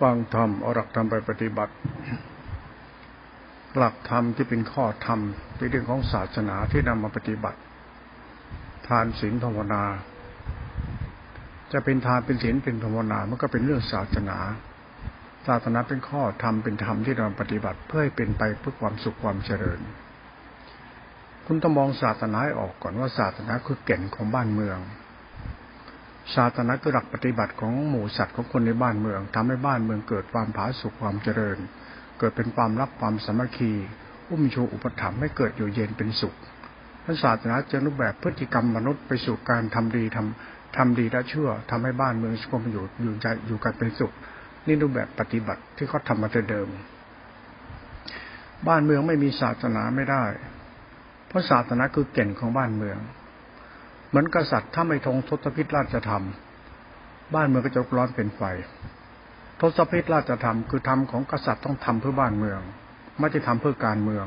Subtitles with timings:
[0.00, 1.74] ฟังธรรมเอาหลักธรรมไปปฏิบัติ
[3.76, 5.20] หลักธรรมที่เป็นข้อธรรม
[5.56, 7.58] ในเรื่องของศาสนาที่นำมาปฏิบัติ
[8.88, 9.82] ทานศีลภาวนา
[11.72, 14.38] จะเป็นทานเป็นศีลเป็นภาวนา มันก็เป็นเรื่องศาสนา
[15.46, 19.80] ศาสนาเป็นข้อธรรมเป็นธรรมที่เราปฏิบัติเพื่อให้เป็นไปเพื่อความสุขความเจริญ
[21.46, 24.78] คุณต้องมองศาสนาออกก่อนว่าศาสนาคือแก่นของบ้านเมือง
[26.34, 31.58] ศาสนาคือหลักปฏิบัติของหมู่สัตว์ของคนในบ้านเมืองทำให้บ้านเมืองเกิดความผาสุกความเจริญ
[32.18, 33.72] เกิดเป็นความรักความสามัคคี
[34.30, 36.34] อุ้มชูอุปถัมภ์ให้เกิดอยู่เย็นเป็นสุข
[37.04, 44.12] พระศาสนาจะรูปแบบพฤติกรรมมนุษย์ไปสู่การทำดีทำทำดีและชั่วทำให้บ้านเมืองสงบอยู่อยู่ใจอยู่กันเป็นสุข
[44.66, 46.68] นี่รูปแบบปฏิบัติที่เขาทามาแต่เดิม
[48.68, 50.24] บ้านเมืองไม่มีศาสนาไม่ได้
[51.28, 52.98] เพราะศาสนาคือเก่นของบ้านเมือง
[54.16, 56.24] มือนกษัตริย์ถ้าไม่ทงทศพิธราชธรรม
[57.34, 58.42] บ้านเมืองก็จะร้อนเป็นไฟ
[59.60, 62.60] ทศพิธราชธรรมคือธรรมของกษัตริย์ต้องทำเพื่อบ้านเมือง
[63.20, 64.26] ไม่ได้ทำเพื่อการเมือง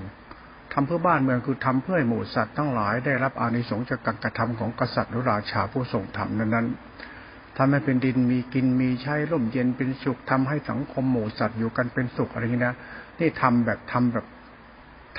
[0.74, 12.76] ทำเพื่อบ้านเมืองคือทำเพื่อหมู่สัตว์ทั้งหลายได้รับอานิสงส์จากการกระทำของกษัตริย์หรือราชาผู้ทรงธรรมนั้นๆทำให้เป็นดินมีกินมีใช้ร่มเย็นเป็นสุขทำให้สังคมหมู่สัตว์อยู่กันเป็นสุขอะไรอย่างนี้นะ
[13.20, 14.26] นี่ทำแบบทำแบบ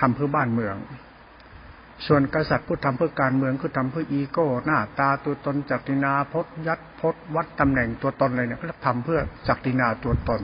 [0.01, 0.77] ทำเพื่อบ้านเมือง
[2.07, 10.43] ส่วนกษัตริย์ผู้ทำเพื่อการเมืองคือทำเพื่ออีโก้ หน้าตาตัวตนจักรินาพจยัดพจวัดตำแหน่งตัวตนอะไรเนี่ยเขาทำเพื่อจักรินาตัวตน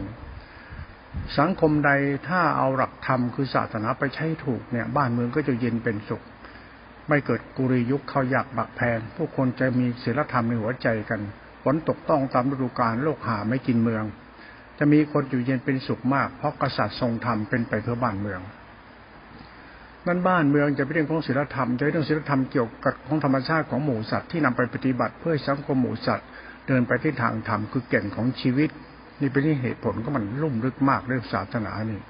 [1.39, 1.91] สังคมใด
[2.29, 6.23] ถ้าเอาหลักธรรมคือศาสนาไปใช้ถูกเนี่ย บ้านเมืองก็จะเย็นเป็นสุข
[7.09, 11.21] ไม่เกิดกุริยุคเขาอยากบักแพงผู้คนจะมีศีลธรรมในหัวใจกัน
[11.63, 14.05] ฝนตกต้องตามฤดูกาลโลกหาไม่กินเมือง
[14.79, 18.41] จะมีคนอยู่เย็นเป็นสุขมาก เพราะกษัตริย์ทรงธรรมเป็นไปเพื่อบ้านเมือง
[20.09, 26.27] นั้นบ้านเมืองจะเป็นเรื่องของศีลธรรมจะเป็นเรื่องศีลธรรมเกี่ยวกับของธรรมชาติของหมู่สัตว์ที่นำไปปฏิบัติเพื่อสังคมหมู่สัตว์
[26.67, 28.71] เดินไปที่ทางธรรมคือแก่นของชีวิต
[29.21, 32.01] นี่เป็นที่เหตุผลก็มันลุ่มลึกมากเรื่องศาสนานี่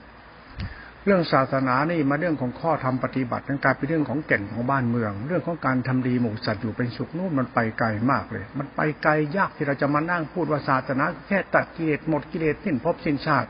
[1.05, 13.49] เรื่องศาสนานี่มาเรื่องของข้อธรรมปฏิบัตินั้นกลายเป็นเรื่องของแก่นของบ้านเมือง เรื่องของการทำดีหมู่สัตว์อยู่เป็นสุขนู่นมันไปไกลมากเลย มันไปไกลยากที่เราจะมานั่งพูดว่าศาสนา แค่ตัดกิเลสหมดกิเลสสิ้นภพสิ้นชาติ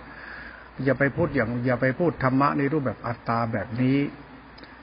[0.85, 3.99] อย่าไปพูดอย่างอย่าไปพูดธรรมะในรูปแบบอัตตาแบบนี้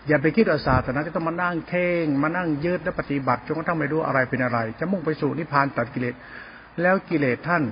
[0.08, 6.16] อย่าไปคิดว่าศาสนาจะต้องมานั่งเข่ง มานั่งยืดและปฏิบัติจนกระทั่งไม่รู้อะไรเป็นอะไร จะมุ่งไปสู่นิพพานตัดกิเลส
[6.82, 7.64] แล้วกิเลสท่าน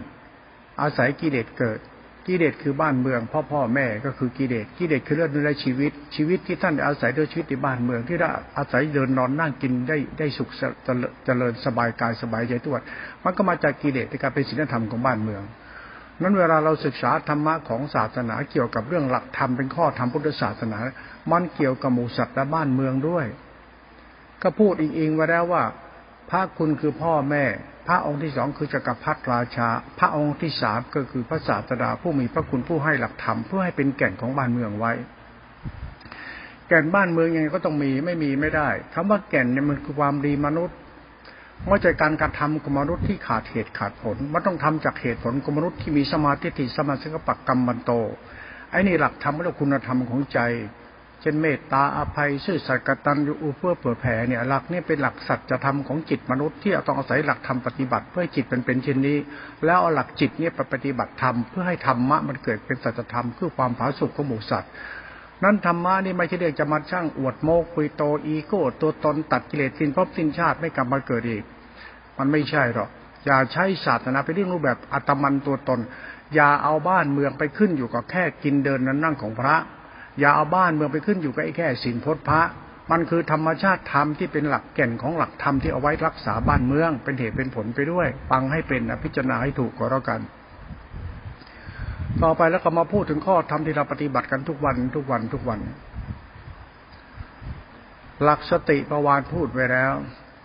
[0.81, 1.79] อาศัยกิเลสเกิด
[2.27, 10.49] กิเลสคือบ้านเมืองพ่อพ่อแม่ก็คือกิเลส กิเลสคือเรื่องในชีวิต ชีวิตที่ท่านอาศัยด้วยชีวิตในบ้านเมือง ที่ได้อาศัยเดินนอนนั่งกินได้ได้สุข
[11.25, 12.77] เจริญสบายกายสบายใจตัว
[13.23, 15.43] มันก็มาจากกิเลสในการเป็นศีลธรรมของบ้านเมือง
[16.21, 20.77] นั้นเวลาเราศึกษาธรรมะของศาสนาเกี่ยวกับเรื่องหลักธรรมเป็นข้อธรรมพุทธศาสนา
[21.31, 23.25] มันเกี่ยวกับหมู่สัตว์และบ้านเมืองด้วย
[24.41, 25.63] ก็พูดอิงๆไว้แล้วว่า
[26.29, 27.45] พระคุณคือพ่อแม่
[27.87, 29.67] พระองค์ที่สองคือจักรพรรดิราชา
[29.99, 34.93] พระองค์ที่สามก็คือพระศาสดาผู้มีพระคุณผู้ให้หลักธรรมเพื่อให้เป็นแก่นของบ้านเมืองไว้
[36.67, 40.77] แก่นบ้านเมืองยังไงก็ต้องมีไม่มีไม่ได้คำว่าแก่นเนี่ยมันคือความดีมนุษย์
[41.69, 47.91] ว่าใจการกระทำของมนุษย์ที่ขาดเหตุขาดผล มันต้องทำจากเหตุผลของมนุษย์ที่มีสมาธิติสมาสังกปกรรมบันโต
[48.71, 50.39] ไอ้นี่หลักธรรมและคุณธรรมของใจ
[51.21, 59.17] เช่นเมตตาอภัยซื่อสัตย์กตัญญูเพื่อเผื่อแผ่เนี่ยหลักนี้เป็นหลักสัจธรรมของจิตมนุษย์ที่ต้องอาศัยหลักธรรมปฏิบัติ เพื่อจิตเป็นเป็นเช่นนี้
[59.65, 64.71] แล้วเอาหลักจิตเนี่ยไปปฏิบัติธรรมเพื่อให้ธรรมะมันเกิดเป็นสัจธรรมคือความผาสุกของหมู่สัตว์
[65.43, 71.43] นั้นธรรมะนี่ไม่ใช่เรื่องจะมาช่างอวดโมกคุยโตอีโก้ตัวตนตัดกิเลสสิ้นภพสิ้นชาติไม่กลับมาเกิดอีก
[72.17, 72.89] มันไม่ใช่หรอก
[73.25, 75.79] อย่าใช้ศาสนาไปเรื่องรูปแบบอัตมันตัวตน
[76.35, 79.55] อย่าเอาบ้านเมืองไปขึ้นอยู่กับแค่กินเดินนั้นนั่งของพระ
[80.19, 82.41] อย่าเอาบ้านเมืองไปขึ้นอยู่กับไอ้แค่สินพจน์พระ
[82.91, 90.19] มันคือธรรมชาติธรรมที่เป็นหลักแก่นของหลักธรรมที่เอาไว้รักษาบ้านเมือง เป็นเหตุเป็นผลไปด้วย ฟังให้เป็นนะพิจารณาให้ถูกก็แล้วกัน
[92.23, 95.59] ต่อไปแล้วก็มาพูดถึงข้อธรรมที่เราปฏิบัติกันทุกวันทุกวันทุกวัน
[98.23, 99.93] หลักสติประวานพูดไว้แล้ว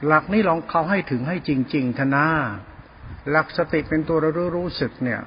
[0.06, 2.26] หลักนี้ลองเขาให้ถึงให้จริง ๆทนา
[3.30, 5.20] หลักสติเป็นตัวรู้รู้สึกเนี่ย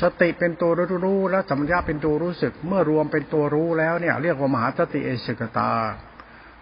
[0.00, 5.72] สติเป็นตัวรู้รู้แล้วสัมยาเป็นตัวรู้สึก เมื่อรวมเป็นตัวรู้แล้วเนี่ย เรียกว่ามหาสติเอสกตา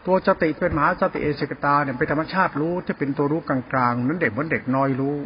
[0.07, 5.17] ตัวสติเป็นมหาสติเอสกตาเนี่ยเป็นธรรมชาติรู้ที่เป็นตัวรู้กลางๆนั้นเด็กเหมือนเด็กน้อยรู้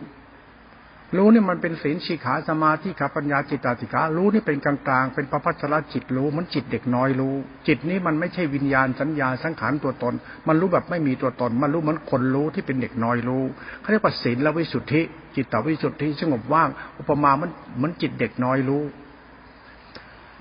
[1.17, 7.35] รู้นี่มันเป็นศีลชีขาสมาธิขาปัญญาจิตตาติการู้นี่เป็นกลางๆ เป็นประพัชรจิตรู้มันจิตเด็กน้อยรู้
[7.69, 10.15] จิตนี้มันไม่ใช่วิญญาณสัญญาสังขารตัวตน
[10.49, 13.43] มันรู้แบบไม่มีตัวตน มันรู้เหมือนคนรู้ที่เป็นเด็กน้อยรู้
[13.81, 15.03] เขาเรียกว่าศีลและวิสุทธิ
[15.37, 16.69] จิตตวิสุทธิสงบว่าง
[16.99, 18.83] อุปมามันเหมือนจิตเด็กน้อยรู้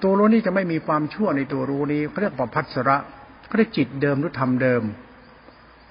[0.01, 2.97] ตัวรู้นี้จะไม่มีความชั่วในตัวรู้นี้เขาเรียกว่าพัสระ
[3.47, 4.83] เขาเรียกจิตเดิมหรือธรรมเดิม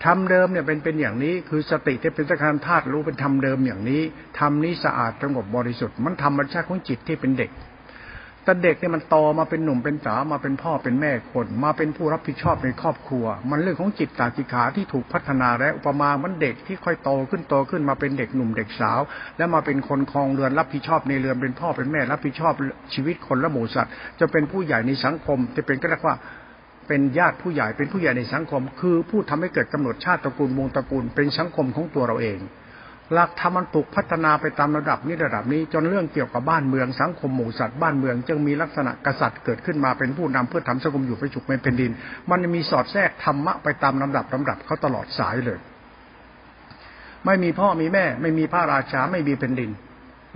[0.05, 4.03] ทำเดิมเนี่ยเป็นเป็นอย่างนี้ คือสติที่เป็นสังขารธาตุรู้เป็นทำเดิมอย่างนี้
[4.39, 7.53] ทำนี้สะอาดสงบบริสุทธิ์มันธรรมชาติของจิตที่เป็นเด็ก
[8.45, 19.01] แต่เด็กเนี่ยมันโตมาเป็นหนุ่มเป็นสาวมาเป็นพ่อเป็นแม่คนมาเป็นผู้รับผิดชอบในครอบครัว มันเรื่องของจิตตาจิขาที่ถูกพัฒนาและอุปมามันเด็กที่ค่อยโตขึ้นโตขึ้นมาเป็นเด็กหนุ่มเด็กสาว
[19.39, 22.55] แล้วมาเป็นคนคลองเรือนรับผิดชอบในเรือนเป็นพ่อเป็นแม่รับผิดชอบ
[22.95, 26.17] ชีวิตคนและหมู่สัตว์จะเป็นผู้ใหญ่ในสังคมจะเป็นก็เรียกว่า
[26.89, 32.39] เป็นญาติผู้ใหญ่เป็นผู้ใหญ่ในสังคม คือผู้ทำให้เกิดกำหนดชาติตระกูลวงตระกูลเป็นสังคมของตัวเราเอง
[33.13, 41.91] หลักธรรมมันถูกพัฒนาไปตามระดับนี้ระดับนี้จนเรื่องเกี่ยวกับบ้านเมืองสังคมหมู่สัตว์บ้านเมือง จึงมีลักษณะกษัตริย์เกิดขึ้นมาเป็นผู้นำเพื่อทำสังคมอยู่ไปฉุกเป็นแผ่นดิน
[42.31, 45.59] มันมีสอดแทรกธรรมะไปตามลำดับลำดับเขาตลอดสายเลย
[47.27, 49.71] ไม่มีพ่อมีแม่ ไม่มีพระราชาไม่มีแผ่นดิน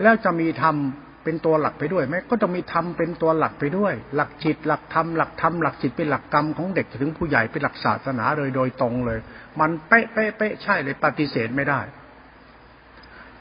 [0.03, 0.77] แล้วจะมีธรรม
[1.25, 9.19] เป็นตัวหลักไปด้วยไหมก็ต้องมีธรรมเป็นตัวหลักไปด้วย หลักจิต หลักธรรมหลักธรรมหลักจิตเป็นหลักกรรมของเด็กถึงผู้ใหญ่เป็นหลักศาสนาเลยโดยตรงเลย
[9.61, 11.81] มันเป๊ะเป๊ะเป๊ะใช่เลยปฏิเสธไม่ได้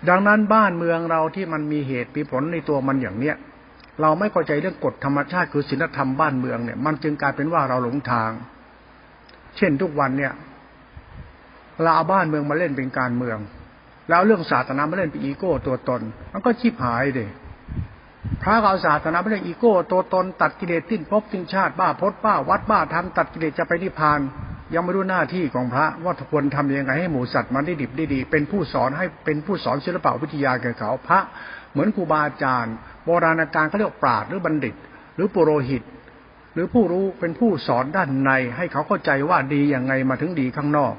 [0.10, 3.36] ดังนั้นบ้านเมืองเราที่มันมีเหตุมีผลในตัวมันอย่างเนี้ย
[4.02, 8.32] เราไม่เข้าใจเรื่องกฎธรรมชาติคือศีลธรรมบ้านเมืองเนี่ย มันจึงกลายเป็นว่าเราหลงทาง
[9.58, 10.34] เช่นทุกวันเนี่ย
[11.82, 13.38] เราเอาบ้านเมืองมาเล่นเป็นการเมือง
[14.10, 16.02] แล้วเรื่องศาสนามาเล่นเป็นอีโก้ตัวตน
[16.34, 17.30] มันก็ชิบหายเลย
[18.44, 24.20] พระเอาศาสนาไม่ได้อีโก้ตัวตนตัดกิเลสติ้นพบสิ้นชาติบ้าพดบ้าวัดบ้าทำตัดกิเลสจะไปนิพพาน
[24.74, 31.20] ยังไม่รู้หน้าที่ของพระว่าควรทำยังไงให้หมูสัตว์มันได้ดิบได้ดี เป็นผู้สอนให้เป็นผู้สอนศิลปวิทยาแก่เขาพระ
[31.72, 32.76] เหมือนครูบาอาจารย์
[33.06, 34.76] โบราณการเขาเรียกปราดหรือบัณฑิต
[35.16, 35.84] หรือปุโรหิต
[36.54, 40.94] หรือผู้รู้เป็นผู้สอนด้านในให้เขาเข้าใจว่าดีอย่างไงมาถึงดีข้างนอก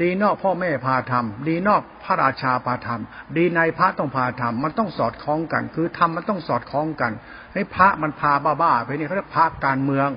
[0.00, 7.12] ดีนอกพ่อแม่พาทำดีนอกพระราชาพาทำดีในพระต้องพาทำมันต้องสอดคล้องกัน คือทำมันต้องสอดคล้องกัน
[7.54, 10.08] ให้พระมันพาบ้าๆไปนี่เขาเรียกพระการเมือง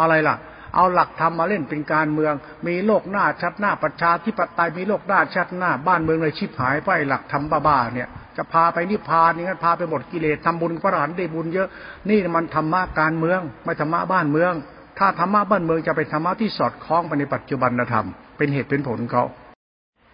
[0.00, 0.36] อะไรล่ะ
[0.74, 2.32] เอาหลักธรรมมาเล่นเป็นการเมือง
[2.66, 11.68] มีโลกหน้าชัดหน้าประชาธิปไตยมีโลกหน้าชัดหน้าบ้านเมืองเลยชิบหายไปหลักธรรมบ้าๆเนี่ยจะพาไปนิพพานนี่งั้นพาไปหมดกิเลสทำบุญพระอรหันได้บุญเยอะ
[12.08, 14.52] นี่มันธรรมะการเมือง ไม่ธรรมะบ้านเมือง
[14.98, 18.06] ถ้าธรรมะบ้านเมืองจะเป็นธรรมะที่สอดคล้องไปในปัจจุบันธรรม
[18.36, 19.24] เป็นเหตุเป็นผลเขา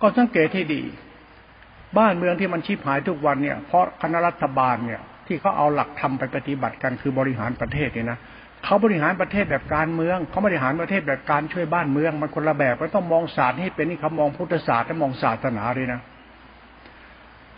[0.03, 0.83] ก็สังเกตให้ดี
[1.99, 8.19] บ้านเมืองที่มันชีพหายทุกวันเนี่ย เพราะคณะรัฐบาลเนี่ย ที่เขาเอาหลักธรรมไปปฏิบัติกันคือบริหารประเทศเนี่ยนะ
[8.65, 16.01] เขาบริหารประเทศแบบการเมืองเขาบริหารประเทศแบบการช่วยบ้านเมือง มันคนละแบบก็ต้องมองศาสตร์ให้เป็นนี่เขามองพุทธศาสตร์และมองศาสนาเลยนะ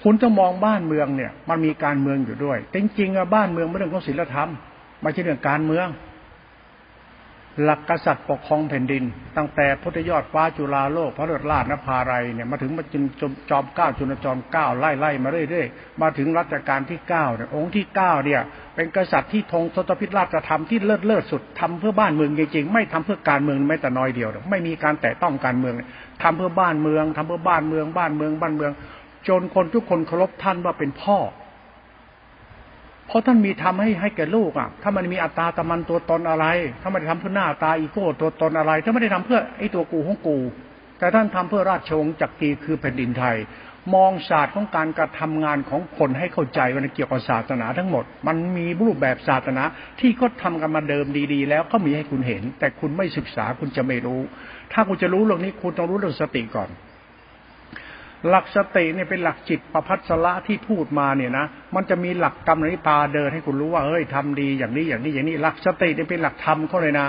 [0.02, 4.50] คุณต้องมองบ้านเมืองเนี่ย มันมีการเมืองอยู่ด้วยจริงๆอะบ้านเมืองไม่เรื่องของศีลธรรม
[5.02, 5.86] ไม่ใช่เรื่องการเมือง
[7.62, 9.04] หลักกษัตริย์ปกครองแผ่นดิน
[9.36, 13.04] ตั้งแต่พุทธยอดฟ้าจุฬาโลกพระฤาษลาดนภาไรเนี่ยมาถึงมาจน
[13.50, 18.40] จอมเก้าจุลจอมเก้าไล่ไล่มาเรื่อยๆมาถึงรัชกาลที่เก้าเนี่ยองค์ที่เก้าเนี่ย
[18.74, 25.74] เป็นกษัตริย์ที่ทงทศพิธราชธรรมที่เลิศเลิศสุดทำเพื่อบ้านเมืองจริงๆไม่ทำเพื่อการเมืองแม้แต่น้อยเดียว ไม่มีการแตะต้องการเมือง
[26.22, 28.72] ทำเพื่อบ้านเมืองทำเพื่อบ้านเมืองบ้านเมืองบ้านเมือง
[29.28, 31.18] จนคนทุกคนเคารพท่านว่าเป็นพ่อ
[33.10, 36.46] เพราะท่านมีทำให้ให้แก่ลูกอะ ถ้ามันมีอัตตาตะมันตัวตนอะไร
[36.82, 40.38] ถ้าม่ได้ทำเพื่อหน้าตาอีโก้ตัวตนอะไร ถ้าไม่ได้ทำเพื่อไอ้ตัวกูของกู
[40.98, 43.36] แต่ท่านทำเพื่อราชวงศ์จักรีคือแผ่นดินไทย
[43.94, 49.62] มองศาสตร์ของการกระทำงานของคนให้เข้าใจว่าเกี่ยวกับศาสนาทั้งหมด มันมีรูปแบบศาสนา
[50.00, 54.20] ที่ก็ทำกันมาเดิมดีๆ แล้วก็มีให้คุณเห็น แต่คุณไม่ศึกษาคุณจะไม่รู้
[54.72, 56.70] ถ้าคุณจะรู้เรื่องนี้คุณต้องรู้เรื่องสติก่อน
[58.28, 67.08] หลักสติเนี่ยเป็นหลักจิตประพัสละที่พูดมาเนี่ยนะมันจะมีหลักกรรมนิตาเดินให้คุณรู้ว่าเฮ้ยทำดีอย่างนี้อย่างนี้อย่างนี้ หลักสติเนี่ยเป็นหลักธรรมเขาเลยนะ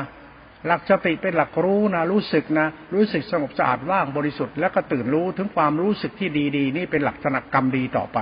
[0.68, 8.20] หลักสติเป็นหลักรู้นะรู้สึกนะ รู้สึกสงบสะอาดว่างบริสุทธิ์แล้วก็ตื่นรู้ถึงความรู้สึกที่ดีๆ นี่เป็นหลักษณะกรรมดีต่อไป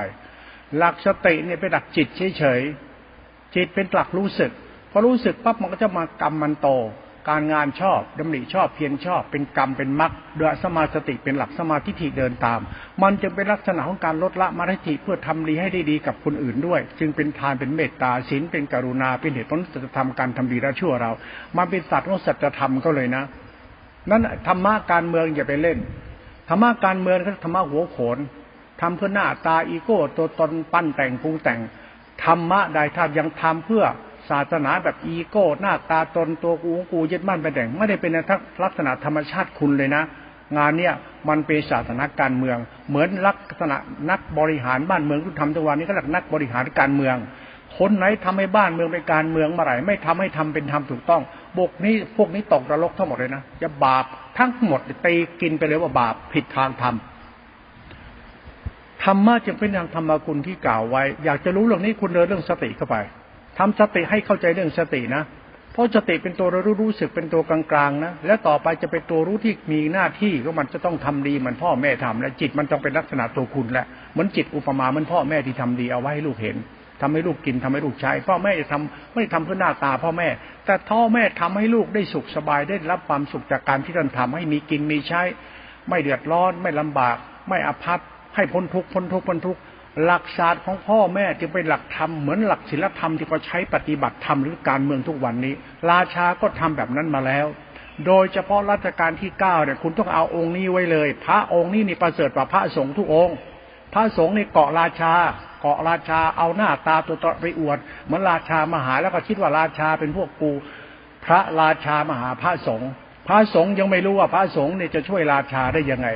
[0.77, 4.51] หลักสติเนี่ยเป็นหลักจิตเฉยๆจิตเป็นหลักรู้สึก
[4.91, 6.69] พอรู้สึกปั๊บมันก็จะมากรรมมันโต
[7.28, 12.60] การงานชอบดำริชอบเพียรชอบ เป็นกรรมเป็นมรรคโดยสมาสติเป็นหลักสมาธิเดินตาม
[13.02, 21.12] มันจึงเป็นลักษณะของการลดละมาทิเพื่อทำดีให้ได้ดีกับคนอื่นด้วย จึงเป็นทานเป็นเมตตาศีลเป็นกรุณาเป็นเหตุผลจะทำการทำดีและชั่วเรา
[21.58, 23.24] มันเป็นสัตว์ของสัจธรรมก็เลยนะ
[24.10, 25.78] นั้นธรรมะการเมืองอย่าไปเล่น
[26.50, 28.18] ธรรมะการเมืองก็ธรรมะหัวโขน
[28.82, 31.60] ทำเพื่อหน้าตาอีโก้ตัวตนปั้นแต่งปรุงแต่ง
[32.24, 33.84] ธรรมะใดถ้ายังทำเพื่อ
[34.29, 38.12] ศาสนาแบบอีโก้หน้าตาตนตัวกูกูยึดมั่นไปแต่งไม่ได้เป็น
[38.63, 40.03] ลักษณะธรรมชาติคุณเลยนะ
[40.57, 40.93] งานเนี้ย
[41.29, 42.57] มันเป็นศาสนาการเมือง
[42.89, 43.77] เหมือนลักษณะ
[44.09, 47.15] นักบริหารบ้านเมืองที่ทำทุกวันนี้ก็เรียกนักบริหารการเมือง
[47.77, 51.21] คนไหนทำให้บ้านเมืองเป็นการเมืองเมื่อไหร่ไม่ทำให้ทำเป็นธรรมถูกต้อง
[51.57, 54.05] บกนี้พวกนี้ตกนรกทั้งหมดเลยนะจะบาป
[54.38, 56.95] ทั้งหมดตีกินไปเลยว่าบาปผิดทางธรรม
[59.03, 62.98] ธรรมะจึงเป็นอย่างธรรมกุลที่กล่าวไว้ อยากจะรู้เรื่องนี้คุณเดินเรื่องสติเข้าไป
[63.60, 65.24] ทำสติให้เข้าใจเรื่องสตินะ
[65.74, 76.58] เพราะสติเป็นตัวรู้รู้สึกเป็นตัวกลางๆนะแล้วต่อไปจะเป็นตัวรู้ที่มีหน้าที่ก็มันจะต้องทำดีเหมือนพ่อแม่ทำและจิตมันต้องเป็นลักษณะตัวคุณแหละเหมือนจิตอุปมาเหมือนพ่อแม่ที่ทำดีเอาไว้ให้ลูกเห็น
[77.01, 80.28] ทำให้ลูกกินทำให้ลูกใช้พ่อแม่จะทำไม่ทำเพื่อหน้าตาพ่อแม่
[80.66, 85.22] แต่พ่อแม่ทำให้ลูกได้สุขสบายได้รับความสุขจากการที่ท่านทำให้มีกินมีใช้
[85.89, 87.16] ไม่เดือดร้อนไม่ลำบาก
[87.50, 88.00] ไม่อภัพ
[88.36, 89.60] ให้พ้นทุกข์พ้นทุกข์พ้นทุกข์
[90.03, 95.53] หลักศาสตร์ของพ่อแม่จึงเป็นหลักธรรมเหมือนหลักศีลธรรมที่เขาใช้ปฏิบัติธรรมหรือการเมืองทุกวันนี้
[95.91, 97.48] ราชาก็ทำแบบนั้นมาแล้ว
[98.06, 103.36] โดยเฉพาะรัชกาลที่เก้าเนี่ยคุณต้องเอาองค์นี้ไว้เลย พระองค์นี้นี่ประเสริฐกว่าพระสงฆ์ทุกองค์
[103.94, 105.13] พระสงฆ์นี่เกาะราชา
[105.62, 110.51] เกาะราชาเอาหน้าตาตัวตไปอวดเหมือนราชามหาแล้วก็คิดว่าราชาเป็นพวกกู
[111.25, 112.89] พระราชามหาพระสงฆ์
[113.27, 116.08] พระสงฆ์ยังไม่รู้ว่าพระสงฆ์เนี่ยจะช่วยราชาได้ยังไง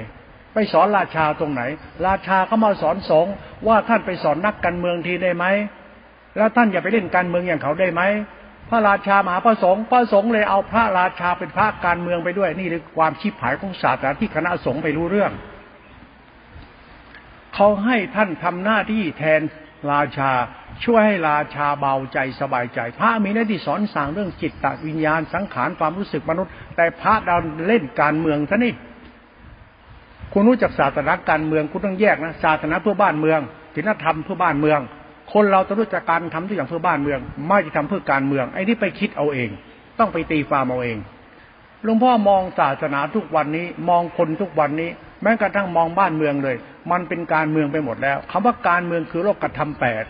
[0.53, 1.61] ไปสอนราชาตรงไหน
[2.07, 3.33] ราชาเขามาสอนสงฆ์
[3.67, 5.45] ว่าท่านไปสอนนักการเมืองทีได้ไหม
[6.37, 8.01] แล้วท่านอย่าไปเล่นการเมืองอย่างเขาได้ไหม
[8.69, 15.31] พระราชามหาพระสงฆ์พระสงฆ์เลยเอาพระราชาเป็นพระการเมืองไปด้วย นี่คือความชิบหายของศาสนาที่คณะสงฆ์ไปรู้เรื่อง
[17.55, 19.41] เขาให้ท่านทำหน้าที่แทน
[19.91, 20.31] ราชา
[20.85, 28.73] ช่วยให้ราชาเบาใจสบายใจ พระมีหน้าที่สอนสั่งเรื่องจิตตวิญญาณสังขารความรู้สึกมนุษย์ แต่พระดันเล่นการเมืองซะนี่
[30.33, 33.39] คุณรู้จักศาสนาการเมืองคุณต้องแยกนะศาสนาเพื่อบ้านเมือง
[33.75, 34.79] ศีลธรรมเพื่อบ้านเมือง
[35.33, 39.49] คนเราต้องรู้จักการทำทุกอย่างเพื่อบ้านเมือง ไม่จะทำเพื่อการเมือง ไอ้นี่ไปคิดเอาเอง
[39.99, 40.97] ต้องไปตีความเอาเอง
[41.83, 44.89] หลวงพ่อมองศาสนาทุกวันนี้มองคนทุกวันนี้
[45.21, 46.55] แม้กระทั่งมองบ้านเมืองเลย
[46.91, 50.03] มันเป็นการเมืองไปหมดแล้วคำว่าการเมืองคือโลกกระทำแปด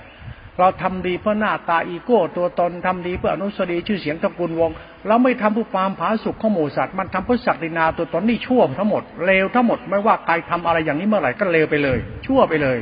[0.60, 4.70] เราทำดีเพื่อหน้าตาอีโก้ ตัวตนทำดีเพื่ออนุสรีชื่อเสียงตระกูลวง
[5.08, 12.80] เราไม่ทำเพื่อความผาสุกข้อมูสัตว์มันทำเพื่อศักดินาตัวตนนี่ชั่วทั้งหมดเลวทั้งหมดไม่ว่าใครทำอะไรอย่างนี้เมื่อไหร่ก็เลวไปเลย ชั่วไปเลย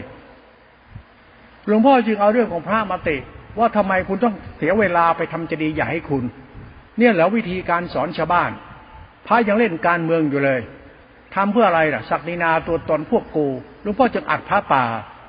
[1.67, 3.17] หลวงพ่อจึงเอาเรื่องของพระมาติ
[3.59, 6.23] ว่าทำไมคุณต้องเสียเวลาไปทำจดีอย่ให้คุณ
[6.97, 8.51] เนี่ยแล้ววิธีการสอนชาวบ้าน
[9.27, 10.61] พระยังเล่นการเมืองอยู่เลย
[11.35, 13.47] ทำเพื่ออะไรล่ะศักดินาตัวตนพวกกู
[13.81, 14.83] หลวงพ่อจึงอัดพระป่า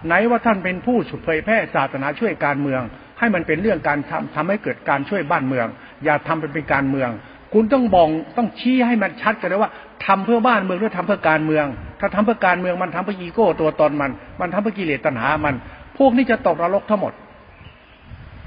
[0.06, 2.82] ไหนว่าท่านเป็นผู้สุดเผยแพร่ศาสนาช่วยการเมือง
[3.18, 5.66] ให้มันเป็นเรื่องการทำทำให้เกิดการช่วยบ้านเมือง
[6.04, 7.10] อย่าทำเป็นเป็นการเมือง
[7.52, 9.70] คุณต้องบองต้องชี้ให้มันชัดกันเลยว่า
[10.06, 11.66] ทำเพื่อบ้านเมืองหรือทำเพื่อการเมือง
[12.00, 15.54] ถ้าทำเพื่อการเมืองมันทำเพื่ออีโก้ตัวตนมัน มันทำเพื่อกิเลสตัณหามัน
[15.98, 17.12] พวกนี้จะตกนรกทั้งหมด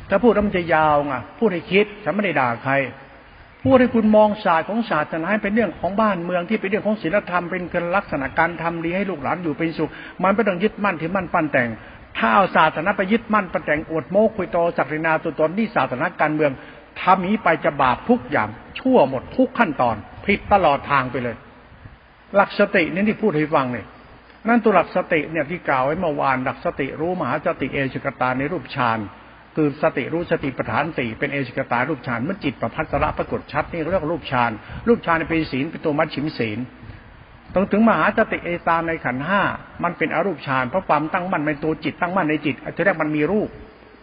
[0.09, 2.73] ถ้าพูดแล้วมันจะยาวไงพูดให้คิดฉันไม่ได้ด่าใคร
[3.65, 9.91] พูดให้คุณมองศาสตร์ของศาสนาให้เป็นเรื่องของบ้านเมืองที่เป็นเรื่องของศีลธรรมเป็นการลักษณะการทำดีให้ลูกหลานอยู่เป็นสุข
[10.23, 11.69] มันไม่ต้องยึดมั่นถือมั่นปั้นแต่ง
[12.17, 16.51] ถ้าเอาศาสนาไปยึดมั่นปั้นแต่งอวดโม้คุยโตศักดินาตัวตนนี่ศาสนาการเมือง
[17.01, 19.95] ทำนี้ไปจะบาปทุกอย่างชั่วหมดทุกขั้นตอน
[20.25, 21.35] ผิดตลอดทางไปเลย
[22.35, 23.85] หลักสตินี่ที่พูดให้ฟังเนี่ย
[24.47, 28.99] นั่นตัวหลักสติเนี่ยที่กล่าวไว้เมื่อวานหลักสติรู้มหาสติเอชกตาในรูปฌาน
[29.55, 34.51] คือสติรู้สติปัฏฐานสี่เป็นเอชกตารูปฌานเมื่อจิตประพัสระปรากฏชัดนี่เรียกรูปฌาน
[34.87, 36.59] รูปฌานเป็นศีลเป็นตัวมัชชิมศีล
[37.53, 39.41] ต้องถึงมหาสติเอตาในขันห้า
[39.83, 43.49] มันเป็นอรูปฌานเพราะความตั้งมั่นในตัวจิตตั้งมั่นในจิตจะแรกมันมีรูป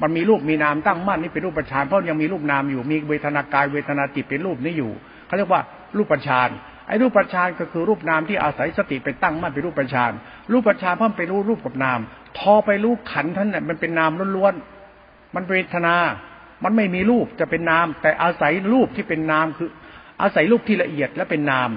[0.02, 4.90] มันมีรูปมีนามตั้งมั่นนี่เป็นรูปฌานเพราะยังมีรูปนามอยู่มีเวทนากายเวทนาจิตเป็นรูปนี้อยู่
[5.26, 5.60] เขาเรียกว่า
[5.96, 6.48] รูปฌาน
[6.88, 10.12] ไอ้รูปฌานก็คือรูปนามที่อาศัยสติไปตั้งมั่นเป็นรูปฌาน
[10.52, 12.00] รูปฌานเพราะมันไปรู้รูปกับนาม
[12.38, 14.54] ทอไปรู้ขันท่านเนี่ยมันเป็นนามล้วน
[15.34, 15.96] มันเวทนา
[16.64, 19.70] มันไม่มีรูปจะเป็นนาม แต่อาศัยรูปที่เป็นนามคือ
[20.22, 21.70] อาศัยรูปที่ละเอียดและเป็นนาม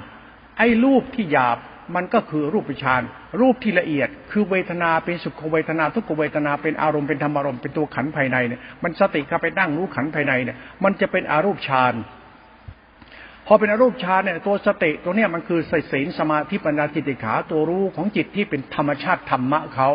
[0.58, 1.58] ไอ้รูปที่หยาบ
[1.96, 3.02] มันก็คือรูปฌาน
[3.42, 11.94] รูปที่ละเอียด คือเวทนาเป็นสุขเวทนา ทุกเวทนาเป็นอารมณ์เป็นธรรมอารมณ์เป็นตัวขันภายในเนี่ยมันสติเข้าไปนั่งรู้ขันภายในเนี่ยมันจะเป็นอารูปฌาน
[13.48, 19.90] พอเป็นอรูปฌานเนี่ยตัวสติตัวเนี้ยมันคือสศีลสมาธิปัญญาจิติขาตัวรู้ของจิตที่เป็นธรรมชาติธรรมะเขา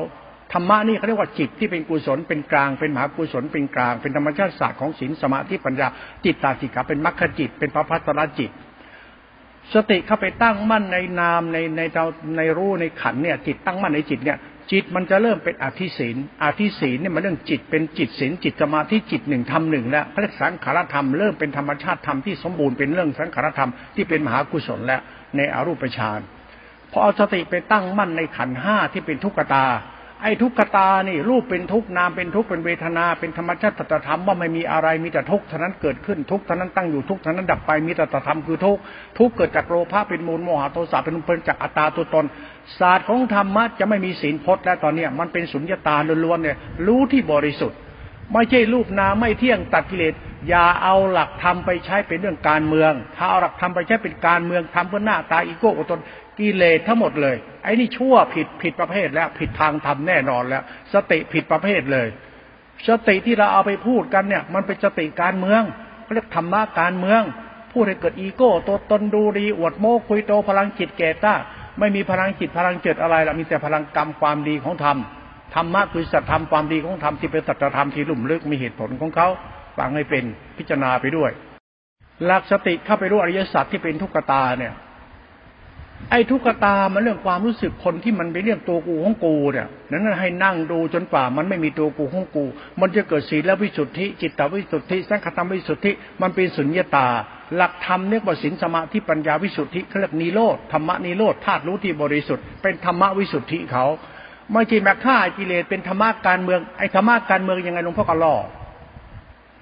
[0.52, 5.86] ธรรมะนี่เขาเรียกว่าจิตที่เป็นกุศลเป็นกลางเป็นมหากุศลเป็นกลาง เป็นธรรมชาติศาสตร์ของศีลสมาธิปัญญา
[6.24, 8.50] จิตตาสิกาเป็นมรรคจิต เป็นพระพัฒนจิต
[9.74, 12.04] สติเข้าไปตั้งมั่นในนามในในเรา
[12.36, 14.38] ในรู้ในขันเนี่ย จิตตั้งมั่นในจิตเนี่ย
[14.72, 25.00] จิตมันจะเริ่มเป็นอธิศีลอธิศีลเนี่ยมันเรื่องจิตเป็นจิตศีลจิตสมาธิจิตหนึ่งทำหนึ่งแล้วเขาเรียกสังขารธรรมเริ่มเป็นธรรมชาติธรรมที่สมบูรณ์เป็นเรื่องสังขารธรรมที่เป็นมหากุศลแล้ว
[25.36, 26.20] ในอรูปฌาน
[26.90, 29.64] พอเอาสติไปตั้งมั่นในขันห้าที่เป็นทุกขตา
[30.22, 38.76] ไอ้ทุกขตานี่รูปเป็นทุกนามเป็นทุกเป็นเวทนาเป็นธรรมชาติตธรรมว่าไม่มีอะไรมีแต่ทุกเท่านั้นเกิดขึ้นทุกเท่านั้นตั้งอยู่ทุกเท่านั้นดับไปมีแต่ตธรรมคือทุก
[39.18, 42.24] ทุกเกิดจากโลภะเป็นมูลโมหะโทสะเป็นเป็นจากอัตตาตัวตน
[42.78, 47.78] ศาสตร์ของธรรมะจะไม่มีศีลพจน์แล้วตอนเนี้ยมันเป็นสุญญตาล้วนๆเนี่ยรู้ที่บริสุทธิ์
[48.34, 50.14] ไม่ใช่รูปนามไม่เที่ยงตัดกิเลส
[50.48, 56.00] อย่าเอาหลักธรรมไปใช้เป็นเรื่องการเมือง ถ้าเอาหลักธรรมไปใช้เป็นการเมืองทำเพื่อหน้าตาอีโก้อตน
[56.38, 60.62] กิเลสทั้งหมดเลย ไอ้นี่ชั่วผิดผิดประเภทแล้ว ผิดทางธรรมแน่นอนแล้ว
[60.94, 62.08] สติผิดประเภทเลย
[62.88, 65.62] สติที่เราเอาไปพูดกันเนี่ย มันเป็นสติการเมือง
[66.14, 67.22] เรียกธรรมะการเมือง
[67.72, 71.34] พูดให้เกิดอีโก้ ตัวตนดูดีอวดโม้คุยโตพลังจิตเกต้า
[71.78, 74.96] ไม่มีพลังจิตพลังเจิดอะไรละมีแต่พลังกรรมความดีของธรรม
[75.54, 79.28] ธรรมะคือสัจธรรมความดีของธรรมที่เป็นสัจธรรมที่ลุ่มลึกมีเหตุผลของเขา
[79.78, 80.24] ฟังให้เป็น
[80.58, 81.30] พิจารณาไปด้วย
[82.24, 84.72] หลักสติเข้าไปรู้อริยสัจที่เป็นทุกขตาเนี่ย
[86.10, 92.44] ไอ้ทุกขตามันเรื่องความรู้สึกคนที่มันเป็นเรื่องตัวกูของกูเนี่ยนั้นให้นั่งดูจนกว่ามันไม่มีตัวกูของกู
[92.80, 95.92] มันจะเกิดศีลวิสุทธิ จิตตวิสุทธิ สังขตวิสุทธิ
[96.22, 97.08] มันเป็นสุญญตา
[97.56, 103.84] หลักธรรมเรียกว่าศีลสมาธิปัญญาวิสุทธิเขาเรียกนิโรธธรรมะนิโรธธาตุรู้ที่บริสุทธิ์เป็นธรรมะวิสุทธิเขา
[104.52, 108.36] ไม่ใช่แบบฆ่ากิเลสเป็นธรรมะการเมืองไอ้ธรรมะการเมืองยังไงหลวงพ่อก็ล่อ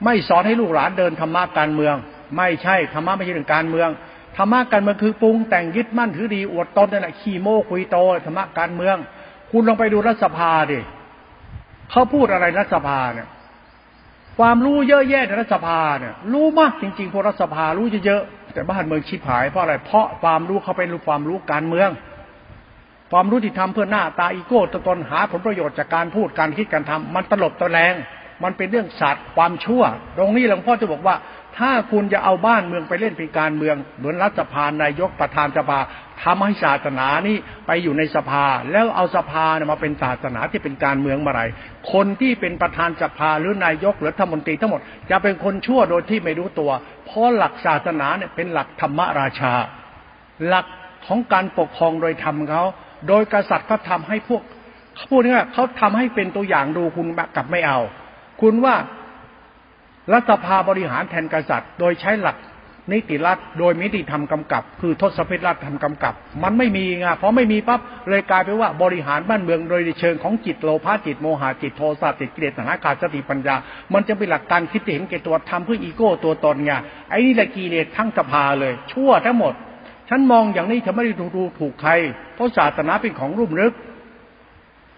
[0.05, 1.95] ไม่สอนให้ลูกหลานเดินธรรมะการเมือง
[2.37, 3.89] ไม่ใช่ธรรมะไม่ใช่เรื่องการเมือง
[4.39, 8.97] ธรรมะการเมืองคือปรุงแต่งยึดมั่นถือดีอวดตนนั่นแหละขี้โม้คุยโตธรรมะการเมือง
[9.51, 10.81] คุณลองไปดูรัฐสภาดิ
[11.91, 13.29] เขาพูดอะไรรัฐสภาเนี่ย
[14.39, 18.23] ความรู้เยอะแยะในรัฐสภาเนี่ยรู้มากจริงๆพวกรัฐสภารู้เยอะ
[18.55, 21.89] แต่บ้านเมืองชิบหายเพราะอะไร เพราะความรู้เขาเป็นความรู้การเมือง
[23.13, 27.95] ความรู้ที่ทำเพื่อหน้าตาอีโก้ตตนหาผลประโยชน์จากการพูดการคิดการทำมันตลบตะแลง
[28.45, 29.83] มันเป็นเรื่องศาสตร์ความชั่ว
[30.17, 31.15] ตรงนี้หลวงพ่อจะบอกว่า
[31.57, 35.79] ถ้าคุณจะเอาบ้านเมืองไปเล่นเป็นการเมือง เหมือนรัฐสภานายกประธานสภา
[36.23, 37.37] ทำให้ศาสนานี่
[37.67, 41.43] ไปอยู่ในสภา แล้วเอาสภาเนี่ยมาเป็นศาสนาที่เป็นการเมืองเมื่อไร
[41.93, 46.71] คนที่เป็นประธานสภาหรือนายกหรือรัฐมนตรีทั้งหมด จะเป็นคนชั่วโดยที่ไม่รู้ตัว
[47.07, 49.55] เพราะหลักศาสนาเนี่ยเป็นหลักธรรมราชา
[50.47, 50.67] หลัก
[51.07, 52.63] ของการปกครองโดยธรรมเขา
[53.09, 54.43] โดยกษัตริย์เขาทาให้พวก
[55.09, 57.79] พูดง่ายเขาทำให้เป็นตัวอย่างดูคุณกลับไม่เอา
[58.41, 58.75] คุณว่า
[60.13, 62.37] รัฐสภาบริหารแทนกษัตริย์ โดยใช้หลัก
[62.93, 73.55] นิติรัฐโดยมิติธรรมกำกับ คือทศพิธรัฐทำกำกับ มันไม่มีไงเพราะไม่มีปั๊บเลยกลายไปว่าบริหารบ้านเมืองโดยเชิงของจิตโลภะจิตโมหะจิตโทสะจิตกิเลสหาขาดสติปัญญา
[73.93, 76.73] มันจะเป็นหลักการคิดเห็นแก่ตัวทำเพื่ออีโก้ตัวตนไง
[77.11, 79.55] ไอ้นี่แหละกิเลสทั้งสภาเลย ชั่วทั้งหมด
[80.09, 81.25] ฉันมองอย่างนี้ฉันไม่ได้ดู
[81.59, 81.93] ถูกใคร
[82.35, 83.73] เพราะศาสนาเป็นของรุ่มลึก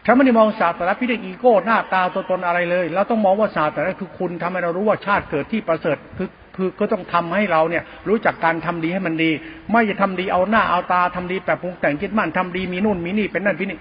[0.05, 9.31] ถ้าไม่ได้มองศาสนาพิเดอีโก้หน้าตาตัวตนอะไรเลยเราต้องมองว่าศาสนาคือคุณทำให้เรารู้ว่าชาติเกิดที่ประเสริฐคือคือก็ต้องทำให้เราเนี่ยรู้จักการทำดีให้มันดี
[9.73, 13.79] ไม่จะทำดีเอาหน้าเอาตาทำดีแบบปรุงแต่งคิดมั่นทำดีมีนู่นมีนี่เป็นนั่นพี่นี่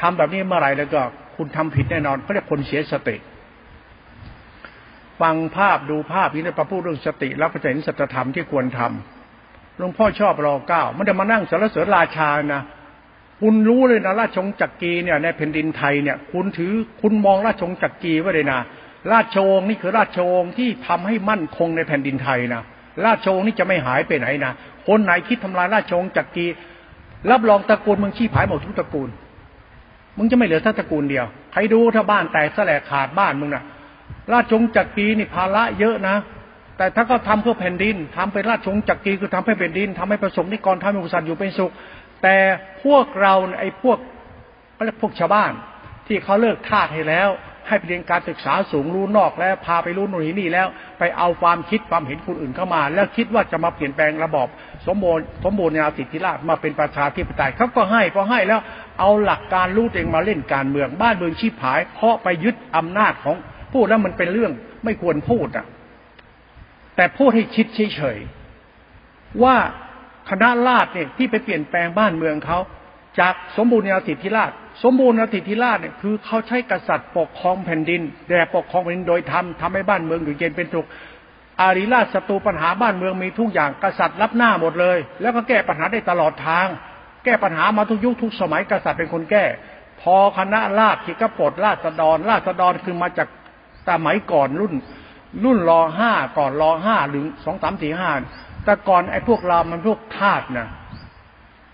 [0.00, 1.00] ทำแบบนี้เมื่อไหร่แล้วก็
[1.36, 3.16] คุณทำผิดแน่นอนเขาเรียกคนเสียสติ
[5.20, 12.62] ฟังภาพดูภาพนี่พระพูดเรื่องสติแล้วก็จะเห็นสัจธรรมที่ควรทำหลวงพ่อชอบรอเก้ามันจะมานั่งสารเสริญราชานะ
[13.40, 18.60] คุณรู้เลยนะราชงจักรีเนี่ยในแผ่นดินไทยเนี่ย คุณถือคุณมองราชงจักรีไว้เลยนะ
[19.12, 22.62] ราชวงศ์นี่คือราชวงศ์ที่ทำให้มั่นคงในแผ่นดินไทยนะ
[23.04, 24.52] ราชวงศ์นี่จะไม่หายไปไหนนะ
[24.88, 26.46] คนไหนคิดทำลายราชวงศ์จักรี
[27.30, 29.08] รับรองตระกูลมึงชี้ผายหมดทุกตระกูล
[30.18, 33.64] มึงจะไม่เหลือท่าตระกูลเดียวใครดูถ้าบ้านแตกแสลกขาดบ้านมึงนะ
[34.32, 36.16] ราชวงศ์จักรีนี่ภาระเยอะนะ
[36.76, 41.72] แต่ถ้าก็ทำเพื่อแผ่นดินทำเป็นราชวงศ์จักรีคือทำให้แผ่นดินทำให้ประสบนิกรทำให้บริษัทอยู่เป็นสุข
[42.24, 42.38] แต่
[42.84, 43.98] พวกเราไอ้พวก
[44.76, 45.52] ก็เรียกพวกชาวบ้าน
[46.06, 47.28] ที่เขาเลิกทาสให้แล้ว
[47.68, 50.66] ให้ไปเรียนการศึกษาสูงรู้นอกแล้ว พาไปรู้หนู่นนี่แล้ว
[50.98, 54.48] ไปเอาความคิดความเห็นคนอื่นเข้ามา แล้วคิดว่าจะมาเปลี่ยนแปลงระบอบ
[54.86, 58.60] สมบูรณ์สมบูรณ์ในอาสิทธิราชมาเป็นประชาธิปไตยเขาก็ให้พอให้แล้ว
[58.98, 63.36] เอาหลักการรู้เองมาเล่นการเมืองบ้านเมืองชีพหายเพราะไปยึดอำนาจของ
[63.72, 64.52] พูดแล้วมันเป็นเรื่อง
[64.84, 65.66] ไม่ควรพูดอะ
[66.96, 69.56] แต่พูดให้คิดเฉยๆว่า
[70.30, 72.58] คณะราษฎรเนี่ยที่ไปเปลี่ยนแปลงบ้านเมืองเขา
[73.20, 74.50] จากสมบูรณาสิทธิราช
[74.82, 80.86] สมบูรณาสิทธิราชเนี่ยคือเขาใช้กษัตริย์ปกครองแผ่นดินแต่ปกครองแผ่นดินโดยธรรมทำให้บ้านเมืองอยู่เย็นเป็นสุข
[81.60, 86.66] อาริราชศัตรูปัญหาบ้านเมืองมีทุกอย่างกษัตริย์รับหน้าหมดเลย แล้วก็แก้ปัญหาได้ตลอดทาง
[87.24, 89.44] แก้ปัญหามาทุกยุคทุกสมัยกษัตริย์เป็นคนแก้
[90.00, 93.28] พอคณะราษฎรที่กปลดราษฎรราษฎรคือมาจาก
[93.88, 94.74] สมัยก่อนรุ่น
[95.44, 98.10] รุ่นรอห้าก่อนรอห้าหรือสองสามสี่ห้า
[98.64, 100.68] แต่ก่อนไอ้พวกเรามันพวกทาสนะ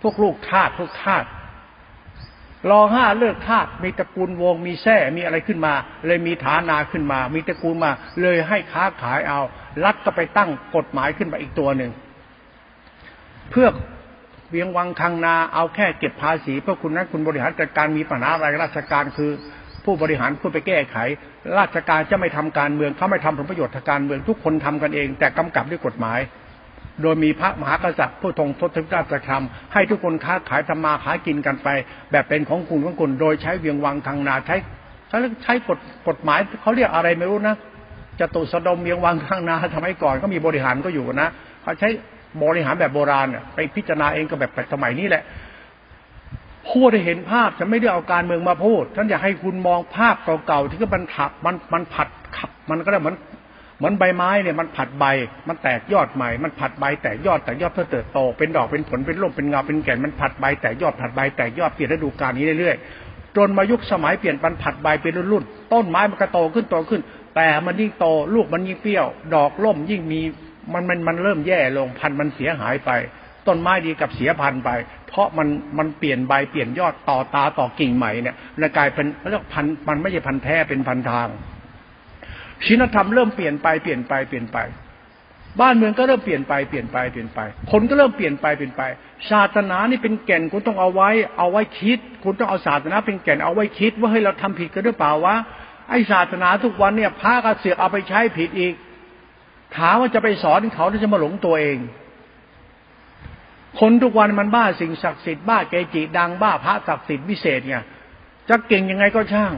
[0.02, 1.24] พวกลูกทาสพวกทาส
[2.70, 5.72] รอห้าเลิกทาสมีตระกูลวงมีแท้มีอะไรขึ้นมา
[6.06, 7.90] เลยมีฐานาขึ้นมา มีตระกูลมา
[8.22, 9.40] เลยให้ค้าขายเอา
[9.84, 11.90] รัฐก็ไปตั้งกฎหมายขึ้นมาอีกตัวหนึ่ง
[13.50, 13.68] เพื่อ
[14.50, 19.30] เวียงวังคังนาเอาแค่เก็บภาษีเพื่อคุณนั้นคุณบริหารจัดการมีปัญหาอะไรราชการคือ
[19.84, 20.96] ผู้บริหารผู้ไปแก้ไข
[21.58, 26.18] ราชการจะไม่ทำการเมืองเขาไม่ทำผลประโยชน์ทางการเมืองทุกคนทำกันเอง แต่กำกับด้วยกฎหมาย
[27.02, 31.68] โดยมีพระมหากษัตริย์ผู้ทรงทศราชธรรมให้ทุกคนค้าขายทำมาหากินกันไป
[32.10, 34.56] แบบเป็นของคุณของคุณโดยใช้เวียงวังทางนาใช้
[35.08, 37.56] ใช้ใช้กฎกฎหมายเขาเรียกอะไรไม่รู้นะ
[38.20, 41.28] จะตุสดมเวียงวังทางนาทำให้ก่อนก็มีบริหารก็อยู่นะ
[41.62, 41.88] เขาใช้
[42.42, 45.22] บริหารแบบโบราณไปพิจารณาเองก็แบบสมัยนี้แหละ
[46.70, 53.16] พูดให้เห็นภาพจะไม่ได้เอาการเมืองมาพูดท่านอยากให้คุณมองภาพเก่าๆที่ก็มันถักมันมันผัดขับ มันก็ได้เหมือน
[53.80, 55.04] เหมือนใบไม้เนี่ยมันผัดใบ
[55.48, 67.02] มันแตกยอดใหม่ มันผัดใบแตกยอดแตกยอดเพื่อเติบโต เป็นดอกเป็นผลเป็นร่มเป็นเงาเป็นแก่นมันผัดใบแตกยอดผัดใบแตกยอดเปลี่ยนฤดูกาลนี้เรื่อยๆจนมายุคสมัยเปลี่ยนปันผัดใบเป็นรุ่นๆต้นไม้มันก็โตขึ้นโตขึ้น
[67.36, 70.20] แต่มันยิ่งโตลูกมันยิ่งเปรี้ยว ดอกล่มยิ่งมี
[70.72, 72.90] มันมันมันเริ่มแย่ลงพันธุ์มันเสียหายไป
[73.46, 74.70] ต้นไม้ดีกับเสียพันธุ์ไป
[75.08, 81.28] เพราะมันมันเปลี่ยนใบเปลี่ยนยอดต่อตาต่อกิ่งใหม่เนี่ยเลยกลายเป็นเรียกพันธุ์มันไม่ใช่พันธุ์แท้เป็นพันธุ์ทาง
[82.66, 84.58] ศีลธรรมเริ่มเปลี่ยนไปเปลี่ยนไปเปลี่ยนไป
[85.60, 88.82] บ้านเมืองก็เริ่มเปลี่ยนไปเปลี่ยนไปเปลี่ยนไป คนก็เริ่มเปลี่ยนไปเปลี่ยนไป
[89.30, 95.36] ศาสนานี่เป็นแก่นคุณต้องเอาไว้ เอาไว้คิด คุณต้องเอาศาสนาเป็นแก่นเอาไว้คิด ว่าเฮ้ยเราทำผิดกันหรือเปล่าวะ
[95.88, 98.74] ไอศาสนาทุกวันเนี่ยพระกระเสือกเอาไปใช้ผิดอีก
[99.76, 101.78] ถามว่าจะไปสอนเขาจะมาหลงตัวเอง
[103.80, 107.76] คนทุกวันมันบ้าสิ่งศักดิ์สิทธิ์บ้าเกจิดังบ้าพระศักดิ์สิทธิ์วิเศษไง
[108.48, 109.52] จะเก่งยังไงก็ช่าง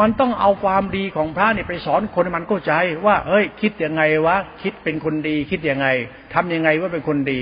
[0.00, 2.72] มันต้องเอาความดีของพระเนี่ยไปสอนคนมันเข้าใจ
[3.06, 5.86] ว่าเอ้ย คิดยังไงวะคิดเป็นคนดี คิดยังไง
[6.34, 7.38] ทำยังไงว่าเป็นคนดี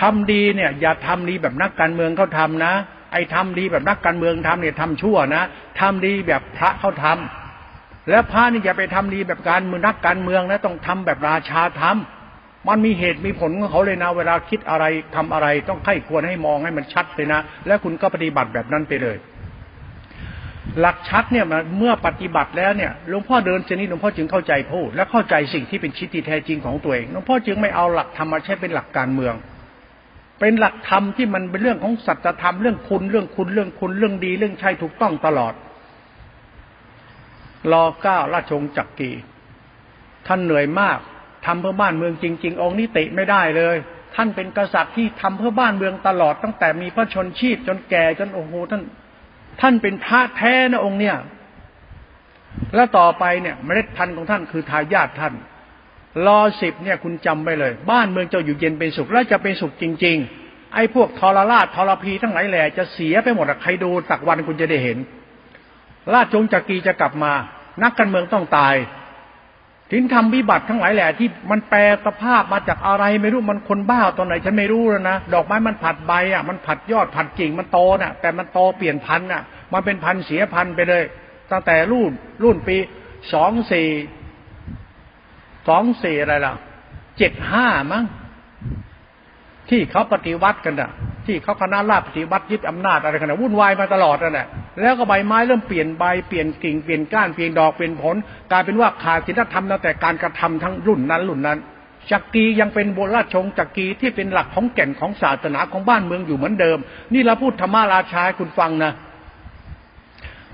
[0.00, 2.72] ทำดีเนี่ย อย่าทำดีแบบนักการเมืองเขาทานะ
[3.12, 5.42] ไอ้ทำดีแบบนักการเมืองทำเนี่ยทำชั่วนะ
[5.80, 14.84] ทำดีแบบพระเขาทำแล้วพระนี่อย่าไปทำดีแบบการเมืองนักการเมืองนะต้องทำแบบราชาทำมันมีเหตุมีผลของเขาเลยนะ เวลาคิดอะไร
[15.16, 19.16] ทำอะไร ต้องไข้ควรให้มองให้มันชัดเลยนะ แล้วคุณก็ปฏิบัติแบบนั้นไปเลย
[20.80, 21.46] หลักชัดเนี่ย
[21.78, 29.34] เมื่อปฏิบัติแล้วเนี่ยหลวงพ่อเดินเจนี้หลวงพ่อจึงเข้าใจพูดและเข้าใจสิ่งที่เป็นชิดที่แท้จริงของตัวเองหลวงพ่อจึงไม่เอาหลักธรรมมาใช้เป็นหลักการเมือง
[30.40, 35.54] เป็นหลักธรรมที่มันเป็นเรื่องของสัจธรรมเรื่องคุณเรื่องคุณเรื่องคุณเรื่องดีเรื่องใช่ถูกต้องตลอด
[37.72, 39.10] รอเก้าราชวงศ์จักรี
[40.26, 40.98] ท่านเหนื่อยมาก
[41.46, 43.76] ทำเพื่อบ้านเมืองจริง ๆ องค์นี้ติไม่ได้เลย
[44.14, 48.82] ท่านเป็นกษัตริย์ที่ทำเพื่อบ้านเมืองตลอดตั้งแต่มีพระชนชีพจนแก่จนโอ้โหท่าน
[49.60, 51.16] ท่านเป็นพระแท้นะองค์เนี่ย
[52.74, 55.34] แล้วต่อไปเนี่ยเมล็ดพันธุ์ของท่านคือทายาทท่าน
[56.26, 60.16] รอสิบเนี่ยคุณจำไว้เลย บ้านเมืองจะอยู่เย็นเป็นสุขและจะเป็นสุขจริง
[60.46, 64.98] ๆ ไอ้พวกทรราชทรพีทั้งหลายแหล่จะเสียไปหมดใครดูสักวันคุณจะได้เห็น
[66.12, 67.32] ราชจงจักรีจะกลับมา
[67.82, 68.74] นักการเมืองต้องตาย
[69.90, 81.02] ทิ้งทำวิบัติทั้งหลายแหละที่มันแปลสภาพมาจากอะไรไม่รู้มันคนบ้าตอนไหนฉันไม่รู้แล้วนะดอกไม้มันผัดใบอะมันผัดยอดผัดกิ่งมันโตน่ะ แต่มันโตเปลี่ยนพันธุ์อะ มันเป็นพันธุ์เสียพันธุ์ไปเลย
[81.50, 82.76] ตั้งแต่รุ่นรุ่นปี
[83.32, 83.88] สองสี่
[85.68, 86.54] สองสี่อะไรล่ะ
[87.18, 88.04] เจ็ดห้ามั้ง
[89.70, 90.90] ที่เขาปฏิวัติกันอะ
[91.26, 94.46] ที่เขาคณะราษฎรปฏิวัติยึดอำนาจอะไรกันนะวุ่นวายมาตลอดนั่นแหละ
[94.80, 98.16] แล้วก็ใบไม้เริ่มเปลี่ยนใบเปลี่ยนกิ่งเปลี่ยนก้านเปลี่ยนดอกเปลี่ยนผล
[98.52, 101.58] กลายเป็นว่าขาดศีลธรรมตั้งแต่การกระทำทั้งรุ่นนั้นรุ่นนั้น
[102.10, 106.78] จักรียังเป็นโบราชชงจักรีที่เป็นหลักของแก่นของศาสนาของบ้านเมืองอยู่เหมือนเดิม
[107.14, 108.92] นี่เราพูดธรรมาราชาคุณฟังนะ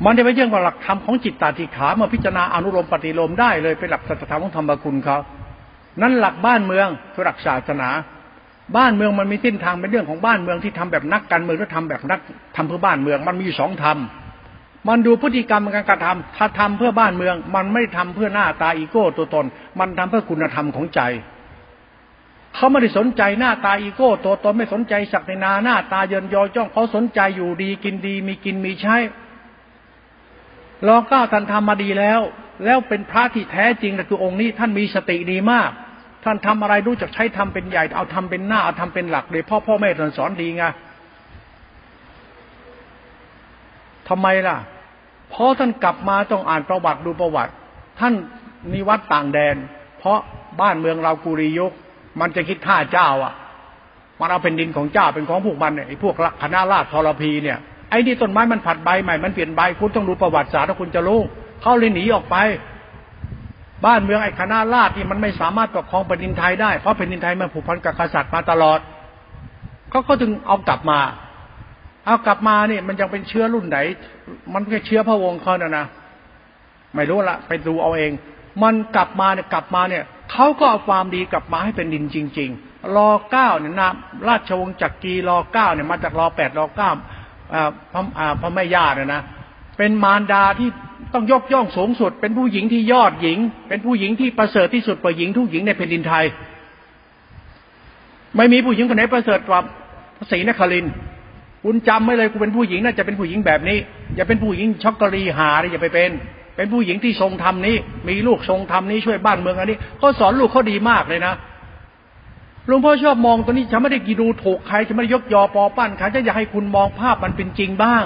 [0.04, 5.18] มันจะไม่เรื่องว่าหลักธรรมของจิตตาธิขามาพิจารณาอนุโลมปฏิโลมได้เลยเป็นหลักสัจธรรมของธรรมคุณเขา
[6.02, 7.88] นั่นหลักบ้านเมืองคือหลักศาสนา
[8.76, 12.20] บ้านเมืองมันมีเส้นทางเป็นเรื่องของบ้านเมืองที่ทำแบบนักการเมืองหรือทำแบบนัก
[12.56, 19.46] ทำเพื่อบ้านเมือง มันมีสองทำมันดูพฤติกรรมการกระทำถ้าทำเพื่อบ้านเมือง มันไม่ทำเพื่อหน้าตาอีโก้ตัวตน
[19.78, 21.00] มันทำเพื่อคุณธรรมของใจ
[22.54, 28.96] เขาไม่ได้สนใจหน้าตาอีโก้ตัวตนไม่สนใจศักดินาหน้าตาเยินยอจ้องเขาสนใจอยู่ดีกินดีมีกินมีใช้
[30.86, 32.20] รอเก้าท่านทำมาดีแล้ว
[32.64, 35.70] แล้วเป็นพระที่แท้จริงคือองค์นี้ท่านมีสติดีมาก
[36.24, 40.64] ท่านทำอะไรรู้จักใช้ทำเป็นใหญ่ เอาทำเป็นหน้าเอาทำเป็นหลักเลยพ่อพ่อแม่ท่านสอนดีไง
[44.08, 44.56] ทำไมล่ะ
[45.30, 47.52] เพราะท่านกลับมาต้องอ่านประวัติดูประวัติ
[48.00, 48.14] ท่าน
[48.72, 49.56] นิวัตต่างแดน
[49.98, 50.18] เพราะ
[50.60, 51.72] บ้านเมืองเรากุริยุก
[52.20, 53.34] มันจะคิดท่าเจ้าอะ
[54.20, 57.58] มันเอาเป็นดินของเจ้าเป็นของพวกมันเนี่ยไอ้พวกคณะราษฎรทรพีเนี่ย
[57.90, 61.20] ไอ้นี่ต้นไม้มันผัดใบใหม่มันเปลี่ยนใบคุณต้องดูประวัติศาสตร์ถ้าคุณจะรู้
[61.62, 62.36] เขาเลยหนีออกไป
[63.84, 68.80] บ้านเมืองไอ้คณะราษฎรนี่มันไม่สามารถปกครองแผ่นดินไทยได้ เพราะแผ่นดินไทยมันผูกพันกับกษัตริย์มาตลอด
[69.90, 71.00] เขาก็จึงเอากลับมา
[72.06, 73.78] เอากลับมาเนี่ยมันยังเป็นเชื้อรุ่นไหน
[74.52, 75.86] มันแค่เชื้อพระวงศ์เขานะนะ
[76.94, 78.12] ไม่รู้ละไปดูเอาเอง
[78.62, 83.90] มันกลับมาเนี่ยกลับมาเนี่ยเขาก็เอาความดีกลับมาให้เป็นดินจริง ๆ รอเก้าเนี่ยนะ
[84.28, 86.90] ราชวงศ์จักรีรอเก้าเนี่ยมาจากรอแปดรอเก้า
[88.40, 89.22] พระแม่ย่าเนี่ยนะ
[89.76, 90.68] เป็นมารดาที่
[91.14, 93.38] ต้องยกย่องสูงสุด เป็นผู้หญิงที่ยอดหญิง
[93.68, 96.24] เป็นผู้หญิงที่ประเสริฐที่สุดกว่าหญิงทุกหญิงในแผ่นดินไทย
[98.36, 99.58] ไม่มีผู้หญิงคนไหนประเสริฐกว่า
[100.18, 100.86] พระศรีนคริน
[101.64, 103.78] คุณจำไม่เลยกูเป็นผู้หญิงน่าจะเป็นผู้หญิงแบบนี้
[104.16, 106.10] อย่าเป็นผู้หญิงช็อกโกแลตหาเลยอย่าไปเป็น
[106.56, 107.76] เป็นผู้หญิงที่ทรงธรรมนี้
[108.08, 111.34] มีลูกทรงธรรมนี้ช่วยบ้านเมืองอันนี้เขาสอนลูกเขาดีมากเลยนะ
[112.66, 118.04] หลวงพ่อชอบมองตัวนี้ฉันไม่ได้กีดูถูกใครฉันไม่ได้ยกยอปอปั้นใครฉันอยากให้คุณมองภาพมันเป็นจริงบ้าง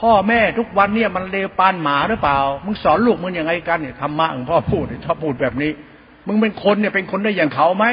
[0.00, 5.72] พ่อแม่ทุกวันเนี่ยมันเลวปานหมาหรือเปล่า มึงสอนลูกมึงยังไงกันเนี่ยธรรมะของพ่อพูดชอบพูดแบบนี้
[6.26, 7.84] มึงเป็นคนเนี่ยเป็นคนได้อย่างเขาไหม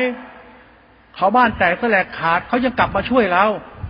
[1.16, 3.46] เขาบ้านแตกแสลกขาดเขาจะกลับมาช่วยเรา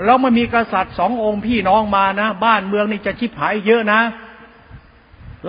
[0.06, 4.01] แล้วมันมีกษัตริย์สององค์พี่น้องมานะ บ้านเมืองนี่จะชิบหายเยอะนะ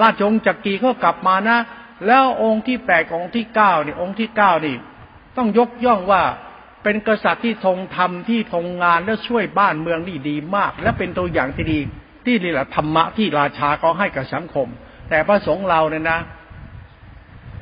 [0.00, 1.58] ราชวงศ์จักรีเขากลับมานะ
[2.06, 4.76] แล้วองค์ที่แปดองค์ที่เก้านี่องค์ที่เก้านี่
[5.36, 6.22] ต้องยกย่องว่า
[6.82, 11.80] เป็นกษัตริย์ที่ทรงธรรมที่ทรงงานและช่วยบ้านเมืองนี่ดีมาก และเป็นตัวอย่างที่ดี
[12.26, 14.68] ที่นี่แหละธรรมะที่ราชาก็ให้กับสังคม
[15.10, 16.18] แต่พระสงฆ์เราเนี่ยนะ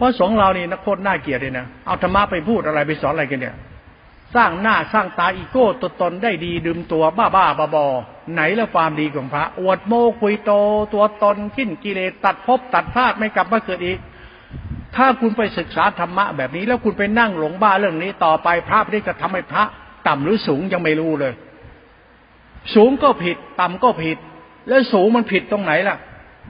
[0.00, 3.56] พระสงฆ์เรานี่นักโทษน่าเกลียดเลยนะเอาธรรมะไปพูดอะไรไปสอนอะไรกันเนี่ย
[4.34, 7.86] สร้างหน้าสร้างตาอีโก้ตัวตนได้ดีดื่มตัวบ้าบ้าบอบอ
[8.32, 10.52] ไหนล้วความดีของพระ อวดโมคุยโต
[10.94, 13.98] ตัวตนขิ้นกิเลสตัดภพตัดพลาดไม่กลับมาเกิดอีก
[14.96, 19.64] ถ้าคุณไปศึกษาธรรมะแบบนี้ แล้วคุณไปนั่งหลงบ้าเรื่องนี้ต่อไปพระไม่จะทำให้พระ
[20.06, 21.32] ต่ำหรือสูงยังไม่รู้เลย
[22.74, 24.18] สูงก็ผิด ต่ำก็ผิด
[24.68, 25.96] แล้วสูงมันผิดตรงไหนล่ะ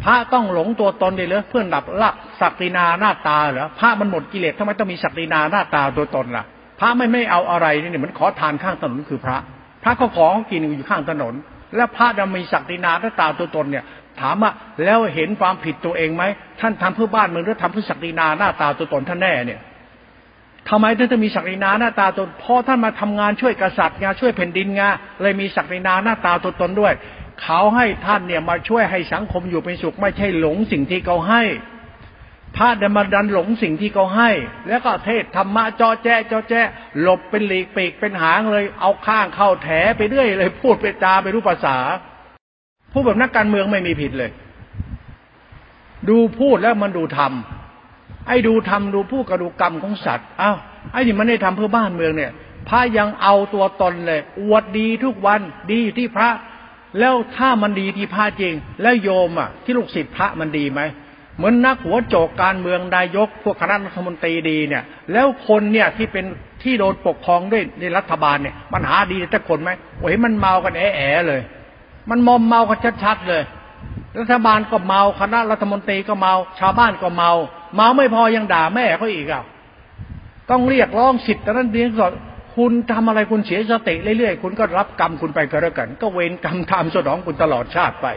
[0.05, 6.45] พระต้องหลงตัวตนเลยเหรอเพื่อนดับละศักดินาหน้าตาเหรอพระมันหมดกิเลสทำไมต้องมีศักดินาหน้าตาตัวตนล่ะ
[6.81, 9.39] พระไม่ไม่เอาอะไรนี่เหมือนขอทานข้างถนนคือพระ
[9.83, 11.35] พระเขาขอกินอยู่ข้างถนน
[11.77, 13.85] แล้วพระจะมีศักดินาหน้าตาตัวตนเนี่ย
[14.21, 14.51] ถามว่า
[14.85, 16.23] แล้วเห็นความผิดตัวเองไหม
[16.61, 19.61] ท่านทำเพื่อบ้านเมืองหรือทำเพื่อศักดินาหน้าตาตัวตนท่านแน่เนี่ย
[20.69, 26.93] ทำไมท่านจะมีศักดินาหน้าตาตนเพราะท่านมาทำงานช่วยกษัตริย์งานช่วยแผ่นดินงานเลยมีศักดินาหน้าตาตัวตนด้วย
[27.43, 31.43] เขาให้ท่านเนี่ยมาช่วยให้สังคมอยู่เป็นสุขไม่ใช่หลงสิ่งที่เขาให้
[32.57, 34.31] พระเดินมาดันหลงสิ่งที่เขาให้
[34.69, 36.63] แล้วก็เทศธรรมะจอแจ้จอแจ้
[37.01, 41.77] หลบเป็นหลีกปีกเป็นหางเลย เอาข้างเข้าแถไปเรื่อยเลย พูดไปจาไปรู้ภาษา
[42.93, 44.31] พูดแบบนักการเมืองไม่มีผิดเลย
[46.09, 50.57] ดูพูดแล้วมันดูทำไอ้ดูทำดูพูดกระดูกรรมของสัตว์อ้าว
[50.93, 52.33] ไอ้นี่มันได้ทำเพื่อบ้านเมืองเนี่ย
[52.69, 55.41] พระยังเอาตัวตนเลย อวดดีทุกวัน
[55.73, 56.31] ดีที่พระ
[56.99, 60.81] แล้วถ้ามันดีที่พระจริง แล้วโยมอะ ที่ลูกศิษย์พระมันดีไหม
[61.37, 66.25] เหมือนนักหัวโจกการเมืองนายกพวกคณะรัฐมนตรีดีเนี่ย แล้วคนเนี่ยที่เป็น
[66.63, 71.41] ที่โดนปกครองด้วยในรัฐบาลเนี่ยมันหาดีแต่คนไหมโอ้ยมันเมากันแอะแอเลย
[72.11, 73.43] มันมอมเมากันชัดๆเลย
[74.21, 77.31] รัฐบาลก็เมาคณะรัฐมนตรีก็เมา ชาวบ้านก็เมา
[77.77, 79.45] เมาไม่พอยังด่าแม่เขาอีกอะ
[80.51, 82.13] ต้องเรียกร้องสิทธิ์แต่นั้นเรียนสอน
[82.57, 88.09] คุณทำอะไรคุณเสียสติเรื่อยๆ คุณก็รับกรรมคุณไปก็แล้วกัน ก็เวรกรรมทำสนองคุณตลอดชาติไป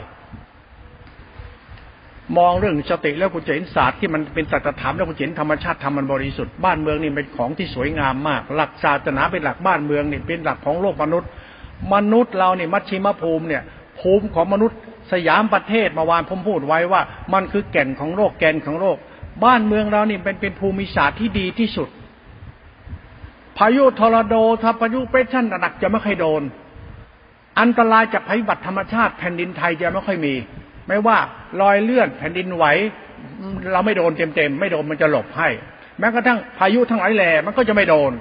[2.37, 11.29] มองเรื่องสติแล้วคุณจะเห็นศาสตร์ที่มันเป็นสัจธรรมแล้วคุณเห็นธรรมชาติธรรมมันบริสุทธิ์บ้านเมืองนี่เป็นของที่สวยงามมาก หลักศาสนาเป็นหลักบ้านเมืองนี่เป็นหลักของโลกมนุษย์
[11.93, 13.63] มนุษย์เราเนี่ยมัชชิมภูมิเนี่ย
[13.99, 14.77] ภูมิของมนุษย์
[15.11, 17.01] สยามประเทศเมื่อวานผมพูดไว้ว่า
[17.33, 18.97] มันคือแก่นของโลกแก่นของโลก
[19.45, 21.89] บ้านเมืองเรานี่เป็นเป็นภูมิศาสตร์ที่ดีที่สุด
[23.57, 26.41] พายุทอร์โดถ้าพายุเปรชั่นหนักจะไม่ค่อยโดน
[27.59, 30.33] อันตรายจากภัยบัติธรรมชาติแผ่นดินไทยจะไม่ค่อยมี
[30.87, 31.17] ไม่ว่า
[31.61, 32.65] รอยเลื่อนแผ่นดินไหว
[33.73, 35.49] เราไม่โดนเต็มๆไม่โดนมันจะหลบให้
[35.99, 38.11] แม้กระทั่งพายุทั้งหลายแหล่มันก็จะไม่โดน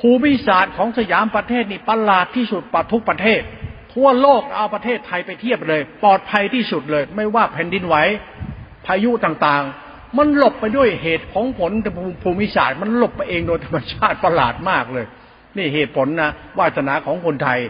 [0.00, 3.40] ภูมิศาสตร์ของสยามประเทศนี่ประหลาดที่สุดปัทุกประเทศ
[3.94, 7.96] ทั่วโลกเอาประเทศไทยไปเทียบเลย ปลอดภัยที่สุดเลย ไม่ว่าแผ่นดินไหว
[8.86, 11.90] พายุต่างๆ มันหลบไปด้วยเหตุของผลแต่
[12.22, 15.06] ภูมิศาสตร์ มันหลบไปเองโดยธรรมชาติประหลาดมากเลย
[15.56, 17.60] นี่เหตุผลนะวาสนาของคนไทย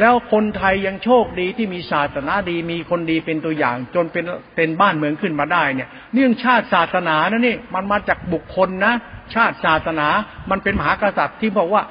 [0.00, 4.24] แล้วคนไทยยังโชคดีที่มีศาสนาดีมีคนดีเป็นตัวอย่าง จนเป็น
[4.56, 8.92] เป็นบ้านเมืองขึ้นมาได้เนี่ยเนื่องชาติศาสนานะนี่มันมาจากบุคคลนะ
[9.34, 10.08] ชาติศาสนา
[10.50, 11.82] มันเป็นมหากษัตริย์ที่บอกว่า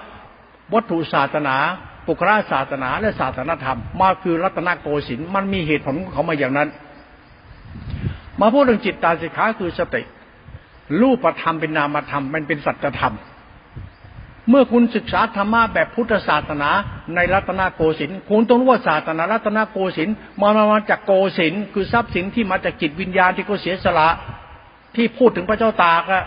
[0.74, 1.56] วัตถุศาสนา
[2.08, 6.70] ปุคราศาสนาและศาสนธรรม มาคือรัตนโกสินทร์มันมีเหตุผลของเขามาอย่างนั้น
[8.42, 10.02] มาพูดเรื่องจิตตาสิกขาคือสติ
[11.02, 13.16] รูปธรรมเป็นนามธรรม มันเป็นสัจธรรม
[14.50, 16.70] เมื่อคุณศึกษาธรรมะแบบพุทธศาสนา
[17.16, 24.08] ในรัตนโกสินทร์คุณต้องรู้ว่าศาสนารัตนโกสินทร์มามาจากโกสินทร์คือทรัพย์สินที่มาจากจิตวิญญาณที่เขาเสียสละ
[24.96, 26.24] ที่พูดถึงพระเจ้าตากอะ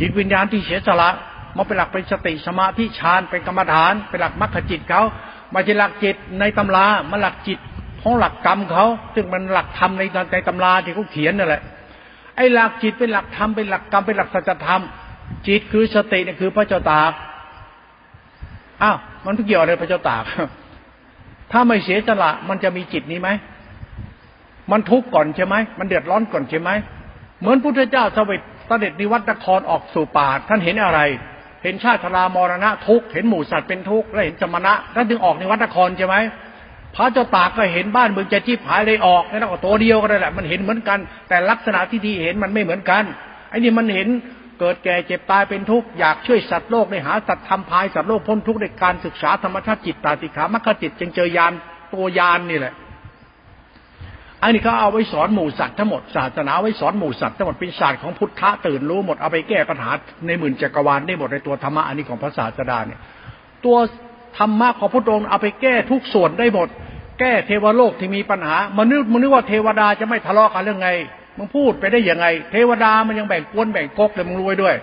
[0.00, 1.08] จิตวิญญาณที่เสียสละ
[1.56, 5.02] มาเป็นหลักเป็นสติสมาธิฌานเป็นกรรมฐานเป็นหลักมรรคจิตเขา
[5.54, 7.58] มาใช่หลักจิตในตำรามาหลักจิต
[8.06, 11.62] ของหลักกรรมเขาซึ่งมันหลักธรรมในในตำราที่เขาเขียนนั่นแหละ
[12.36, 14.82] ไอ้หลักจิตเป็นหลักธรรมเป็นหลักกรรมเป็นหลักสัจธรรม
[15.46, 17.12] จิตคือสติเนี่ยคือพระเจ้าตาก
[18.82, 20.24] อ้าวมันเกี่ยวอะไรพระเจ้าตาก
[21.52, 23.28] ถ้าไม่เสียสละมันจะมีจิตนี้ไหม
[24.70, 26.70] มันทุกข์ก่อนใช่ไหมมันเดือดร้อนก่อนใช่ไหม
[27.40, 31.00] เหมือนพุทธเจ้าสวิตเสด็จนิวัตนครออกสู่ป่าท่านเห็นอะไร
[31.62, 36.16] เห็นชาติชรามรณะทุกข์เห็นหมู่สัตว์เป็นทุกข์และเห็นสมณะท่านถึงออกนิวัตนครใช่ไหม
[36.96, 43.04] พระเจ้าตากก็เห็นบ้านเมืองจะจีบหายเลยออกนั่นก็ตัวเดียวก็ได้แหละมันเห็นเหมือนกัน แต่ลักษณะที่ทีเห็นมันไม่เหมือนกัน
[43.50, 44.08] ไอ้นี่มันเห็น
[44.60, 51.52] เกิดแก่เจ็บตายเป็นทุกข์อยากช่วยสัตว์โลกในหาสัตว์ทำพายสัตว์โลกพ้นทุกข์ในการศึกษาธรรมชาติจิตตาติขามัคคจิตจึงเจอยาน
[51.94, 52.74] ตัวยานนี่แหละ
[54.42, 59.90] อันนี้เขาเอาไว้สอนหมู่สัตว์ทั้งหมดศาสนาไว้สอนหมู่สัตว์ทั้งหมดเป็นศาสตร์ของพุทธะตื่นรู้หมดเอาไปแก้ปัญหา
[60.26, 63.00] ในหมื่นจักรวาลได้หมดในตัวธรรมะอันนี้ของพระศาสดาเนี่ย
[63.64, 63.76] ตัว
[64.38, 66.68] ธรรมะของพระองค์เอาไปแก้ทุกส่วนได้หมด
[67.18, 70.90] แก้เทวโลกที่มีปัญหามนุษย์มนึกว่าเทวดาจะไม่ทะเลาะกันเรื่องไง
[71.36, 74.74] มึงพูดไปได้ยังไง เทวดามันยังแบ่งกวนแบ่งกกเลยมึงรวยด้วย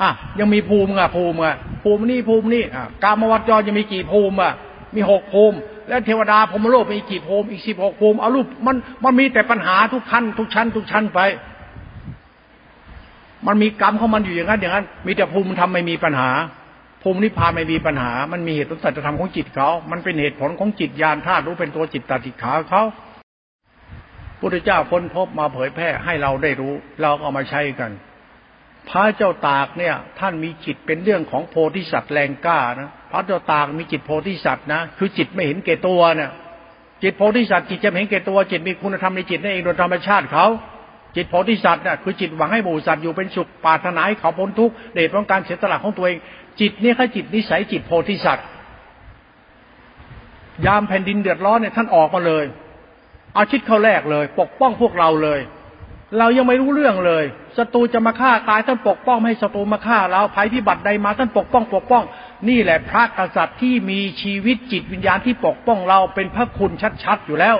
[0.00, 4.52] อะยังมีภูมิอะภูมิอะภูมินี่ภูมินี่อะกามวัจจรยังมีกี่ภูมิอะ
[4.94, 5.56] มีหกภูมิ
[5.88, 11.20] แล้วเทวดาพรมโลกมีกี่ภูมิอีกสิบหกภูมิเอารูปมันมันมีแต่ปัญหาทุกขั้นทุกชั้น ทุกชั้นไป
[13.46, 16.30] มันมีกรรมของมันอยู่อย่างนั้นอย่างนั้น มีแต่ภูมิทำไม่มีปัญหา
[17.08, 22.82] ภูมินิพพานไม่มีปัญหา มันมีเหตุผลสัจธรรมของจิตเขา มันเป็นเหตุผลของจิตญาณธาตุรู้เป็นตัวจิตตติขาเขา
[24.40, 27.90] พุทธเจ้าค้นพบมาเผยแพร่ให้เราได้รู้ เราก็เอามาใช้กัน
[28.88, 36.30] พระเจ้าตากเนี่ย ท่านมีจิตเป็นเรื่องของโพธิสัตว์แรงกล้านะพระเจ้าตากมีจิตโพธิสัตว์นะคือจิตไม่เห็นแก่ตัวเนี่ย
[37.02, 40.46] จิตโพธิสัตว์จิตจะไม่เห็นแก่ตัวจิตมีคุณธรรมในจิตนั่นเองโดยธรรมชาติเขา
[41.16, 46.18] จิตโพธิสัตว์น่ะคือจิตหวังให้หมู่สัตว์อยู่เป็นสุขปรารถนาให้เขาพ้นทุกข์เดชของการเสียสละของตัวเอง
[46.60, 48.46] จิตนี่คือจิตนิสัยจิตโพธิสัตว์
[50.66, 52.44] ยามแผ่นดินเดือดร้อนเนี่ยท่านออกมาเลย
[53.34, 55.40] เอาชิดเข้าแรกเลย ปกป้องพวกเราเลย
[56.18, 57.24] เรายังไม่รู้เรื่องเลย
[57.56, 62.04] ศัตรูจะมาฆ่าตายท่านปกป้องไม่ให้ศัตรูมาฆ่าเราภัยพิบัติใดมาท่านปกป้องปกป้อง
[62.48, 66.72] นี่แหละพระกษัตริย์ที่มีชีวิตจิตวิญญาณที่ปกป้องเราเป็นพระคุณ
[67.04, 67.56] ชัดๆอยู่แล้ว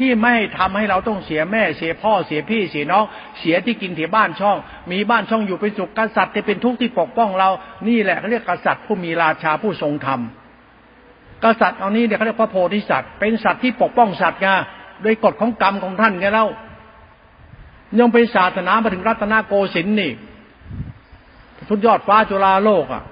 [0.00, 3.04] ที่ไม่ทำให้เราต้องเสียแม่ เสียพ่อเสียพี่เสียน้อง
[3.40, 4.56] เสียที่กินเสียบ้านช่อง
[4.92, 7.50] มีบ้านช่องอยู่เป็นสุขกษัตริย์ที่เป็นทุกข์ที่ปกป้องเรา
[7.88, 10.20] นี่แหละเขาเรียกกษัตริย์ผู้มีราชาผู้ทรงธรรม
[11.44, 14.48] กษัตริย์เอานี้เดี๋ยวเขาเรียกพระโพธิสัตว์ เป็นสัตว์ที่ปกป้องสัตว์ไง
[15.02, 16.46] โดยกฎของกรรมของท่านไงเล่า
[17.98, 20.12] ยังเป็นศาสนามาถึงรัตนโกสินทร์นี่
[21.68, 23.02] ทุนยอดฟ้าจุฬาโลกอะ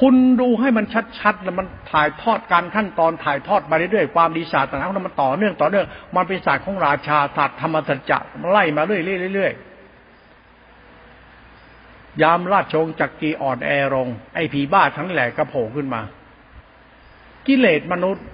[0.00, 0.84] คุณดูให้มัน
[1.18, 9.62] ชัดๆแล้วมันถ่ายทอดการขั้นตอนถ่ายทอดมาเรื่อยๆความดีศาสตร์ของมันต่อเนื่องต่อเนื่องมันเป็นศาสตร์ของราชาศาสตร์ธรรมสัจจะมันไล่มาเรื่อยๆ
[12.22, 16.00] ยามราชชงจักรีอ่อนแอลงไอ้ผีบ้าทั้งแหล่ก็โผล่ขึ้นมา
[17.46, 18.24] กิเลสมนุษย์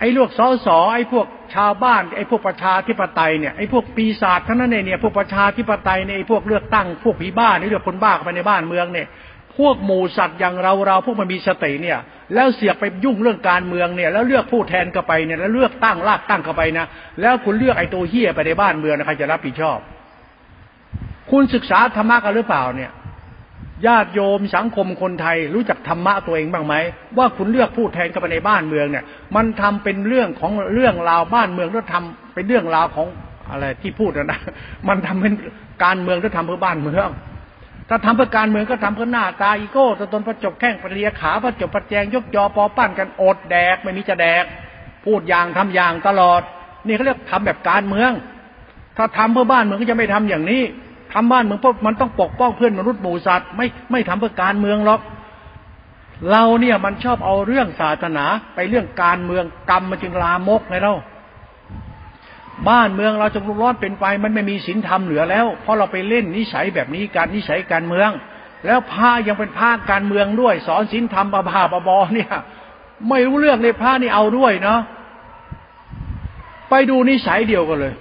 [0.00, 9.06] ไอ้ลวกสอสอไอ้พวกชาวบ้าน ไอ้พวกประชาธิปไตยเนี่ยไอ้พวกปีศาจทั้งนั้นเนี่ยพวกประชาธิปไตยเนี่ยไอ้พวกเลือกตั้งพวกผีบ้านี่เลือกคนบ้าเข้าไปในบ้านเมืองเนี่ย
[9.58, 11.98] พวกหมูสัตว์อย่างเราเราพวกมันมีสติเนี่ย
[12.34, 16.86] แล้วเสียไปยุ่งเรื่องการเมืองเนี่ย แล้วเลือกผู้แทนเข้าไปเนี่ยแล้วเลือกตั้งลากตั้งเข้าไปนะ
[17.20, 19.78] แล้วคุณเลือกไอ้ตัวเฮี้ยไปในบ้านเมืองนะใครจะรับผิดชอบ
[21.30, 22.92] คุณศึกษาธรรมะกันหรือเปล่าเนี่ย
[23.86, 26.74] ญาติโยมสังคมคนไทยรู้จักธรรมะตัวเองบ้างไหม
[27.18, 29.04] ว่าคุณเลือกผู้แทนเข้าไปในบ้านเมืองเนี่ย
[29.36, 33.06] มันทำเป็นเรื่องของเรื่องราวบ้านเมืองแล้วทำเป็นเรื่องราวของ
[33.50, 34.40] อะไรที่พูดนะ
[34.88, 35.34] มันทำเป็น
[35.84, 37.08] การเมืองแล้วทำเพื่อบ้านเมือง
[37.88, 44.44] ถ้าทำเพื่อการเมืองก็ทำเพื่อหน้าตาอีโก้ตนประจบแข้งปรียขาประจบประแจงยกยอปอปั้นกันอดแดกไม่มีจะแดก
[45.04, 46.40] พูดอย่างทำอย่างตลอด
[46.86, 48.12] นี่เขาเรียกทำแบบการเมือง
[48.96, 50.62] ถ้าทำเพื่อบ้านเมืองก็จะไม่ทำอย่างนี้
[51.12, 55.00] ทำบ้านเมืองเพราะมันต้องปกป้องเพื่อนมนุษย์หมูสัตว์ไม่ไม่ทำเพื่อการเมืองหรอก
[56.30, 58.24] เราเนี่ยมันชอบเอาเรื่องศาสนา
[58.54, 60.94] ไปเรื่องการเมืองกรรมมันจึงลามกไงเรา
[62.68, 68.10] บ้านเมืองเราจะรุกร้อนเป็นไฟมันไม่มีศีลธรรมเหลือแล้ว เพราะเราไปเล่นนิสัยแบบนี้การนิสัยการเมือง
[68.66, 71.42] แล้วพายังเป็นพาการเมืองด้วย สอนศีลธรรมบา
[71.72, 72.30] บาบอเนี่ย
[73.08, 74.80] ไม่รู้เรื่องในพระนี่เอาด้วยเนาะ
[76.70, 77.94] ไปดูนิสัยเดียวกันเลย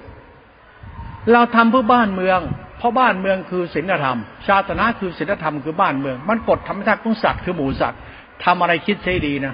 [1.34, 2.39] เราทำเพื่อบ้านเมือง
[2.78, 4.17] เพราะบ้านเมืองคือศีลธรรม
[4.48, 8.00] ชาตินะคือศีลธรรมคือบ้านเมือง มันกฎธรรมชาติของสัตว์คือหมูสัตว์
[8.46, 9.54] ทำอะไรคิดใช้ดีนะ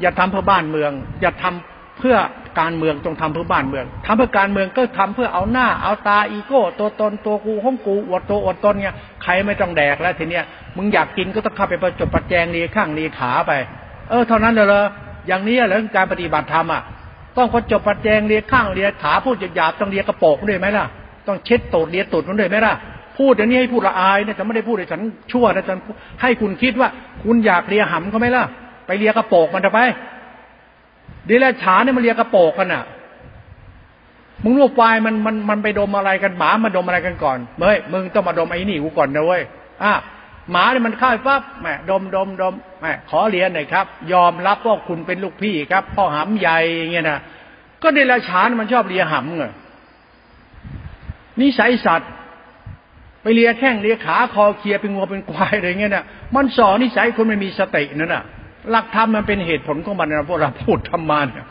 [0.00, 2.16] อย่าทำเพื่อบ้านเมือง อย่าทำเพื่อ
[2.60, 10.44] การเมืองจงทำเพื่อบ้านเมืองทำเพื่อการเมืองก็ทำเพื่อเอาหน้า เอาตาอีโก้ ตัวตนตัวกูห้องกูอวดตัวอวดตนเนี่ยใครไม่ต้องแดกแล้วทีเนี้ย
[10.76, 13.52] มึงอยากกินก็ต้องเข้าไปประจบประแจงเลียข้างเลียขาไป
[14.10, 14.84] เออเท่านั้นเลยเหรอ
[15.26, 16.82] อย่างนี้เหรอการปฏิบัติธรรมอะ
[17.36, 20.86] ต้องประจบประแจงเลียข้างเลียขาพูดหยาบๆต้องเลียกระโปงด้วยไหมล่ะ
[21.28, 22.74] ต้องเช็ดตูดเลียตูดมันด้วยไหมล่ะ
[23.18, 25.00] พูดอย่างนี้ให้พูดละอายนะแต่ไม่ได้พูดให้ฉัน
[25.32, 25.78] ชั่วนะฉัน
[26.22, 26.88] ให้คุณคิดว่า
[27.24, 28.44] คุณอยากเลียหำเขาไหมล่ะ
[28.86, 29.80] ไปเลียกระโปกมันจะไป
[31.26, 32.84] เดีแล้วฉานเนี่ยมันเลียกระโปกกันอะ
[34.42, 39.42] มึงรู้ปลายมันมันมันไปดมอะไรกันหมามาดมอะไรกันก่อนเฮ้ยมึงต้องมาดมไอ้นี่กูก่อนนะเว้ย
[39.82, 39.92] อะ
[40.50, 46.58] หมาเนี่ยมันเข้าปั๊บแหมดมดมดมแหมขอเรียนหน่อยครับ ยอมรับว่าคุณเป็นลูกพี่ครับ พ่อหำใหญ่
[46.92, 47.18] เงี้ยนะ
[47.82, 49.44] ก็เดรัจฉานมันชอบเลียหำเง
[51.40, 52.10] นิสัยสัตว์
[53.22, 56.04] ไปเลียแข้งเลียขาคอเคลียเป็นงัวเป็นควายอะไรเงี้ยน่ะ
[56.34, 58.24] มันสอนนิสัยคนไม่มีสตินั่นน่ะ
[58.70, 61.46] หลักธรรมมันเป็นเหตุผลของมันนะพวกเราพูดธรรมาเนี่ย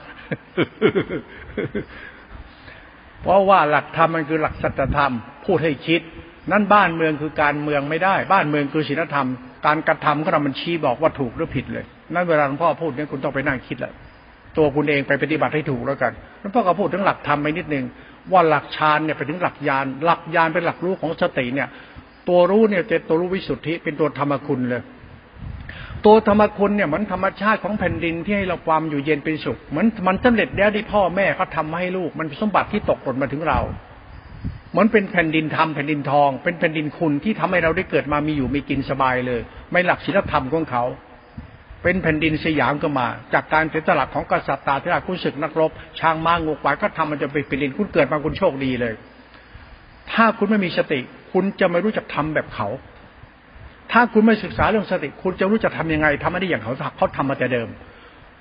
[3.21, 5.13] เพราะว่าหลักธรรมมันคือหลักสัจธรรม
[5.45, 6.01] พูดให้คิด
[6.51, 9.27] นั่นบ้านเมืองคือการเมืองไม่ได้ บ้านเมืองคือศีลธรรม
[9.65, 13.93] การกระทำก็เรามันชี้บอกว่าถูกหรือผิดเลย นั่นเวลาหลวงพ่อพูดเนี่ยคุณต้องไปนั่งคิดแหละ
[14.57, 17.85] ตัวคุณเองไปปฏิบัติให้ถูกแล้วกันแล้วพ่อก็พูดถึงหลักธรรมไปนิดนึง
[18.31, 21.67] ว่าหลักฌานเนี่ยไปถึงหลักญาณหลักญาณเป็นหลักรู้ของสติเนี่ย
[22.29, 24.81] ตัวรู้เนี่ยเป็นตัวรู้วิสุทธิเป็นตัวธรรมคุณเลย
[26.05, 33.59] ตัวธรรมคุณเนี่ยเหมือนธรรมชาติของแผ่นดินที่ให้เราความอยู่เย็นเป็นสุขเหมือนมันสำเร็จแล้วที่พ่อแม่เขาทามาให้ลูก มันเป็นสมบัติที่ตกหล่นมาถึงเรา
[34.71, 39.41] เหมือนเป็นแผ่นดินธรรมแผ่นดินทอง เป็นแผ่นดินคุณที่ทำให้เราได้เกิดมามีอยู่มีกินสบายเลย
[39.71, 40.83] ไม่หลักศีลธรรมของเขา
[41.83, 48.93] เป็นแผ่นดินสยามก็มา จากการเสียสละของกษัตริย์ตาที่ราคุณศึกนักรบ ช้างม้างูควายก็ทำมันจะเป็นแผ่นดินคุณเกิดมาคุณโชคดีเลย
[50.11, 50.99] ถ้าคุณไม่มีสติ
[51.31, 52.67] คุณจะไม่รู้จักทำแบบเขา
[53.91, 57.67] ถ้าคุณไม่ศึกษาเรื่องสติ คุณจะรู้จักทำยังไงทำไม่ได้อย่างเขาเขาทำมาแต่เดิม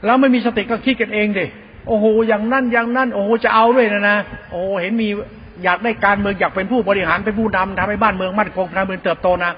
[0.05, 1.47] แล้วไม่มีสติก็คิดกันเองดิ
[1.89, 4.19] โอ้โหอย่างนั่นอย่างนั่นโอ้โหจะเอาด้วยนะนะ
[4.51, 5.09] โอ้เห็นมี
[5.65, 9.53] อยากได้การเมืองอยากเป็นผู้บริหารเป็นผู้นำทำให้บ้านเมืองมั่นคงทำเมืองเติบโตนะ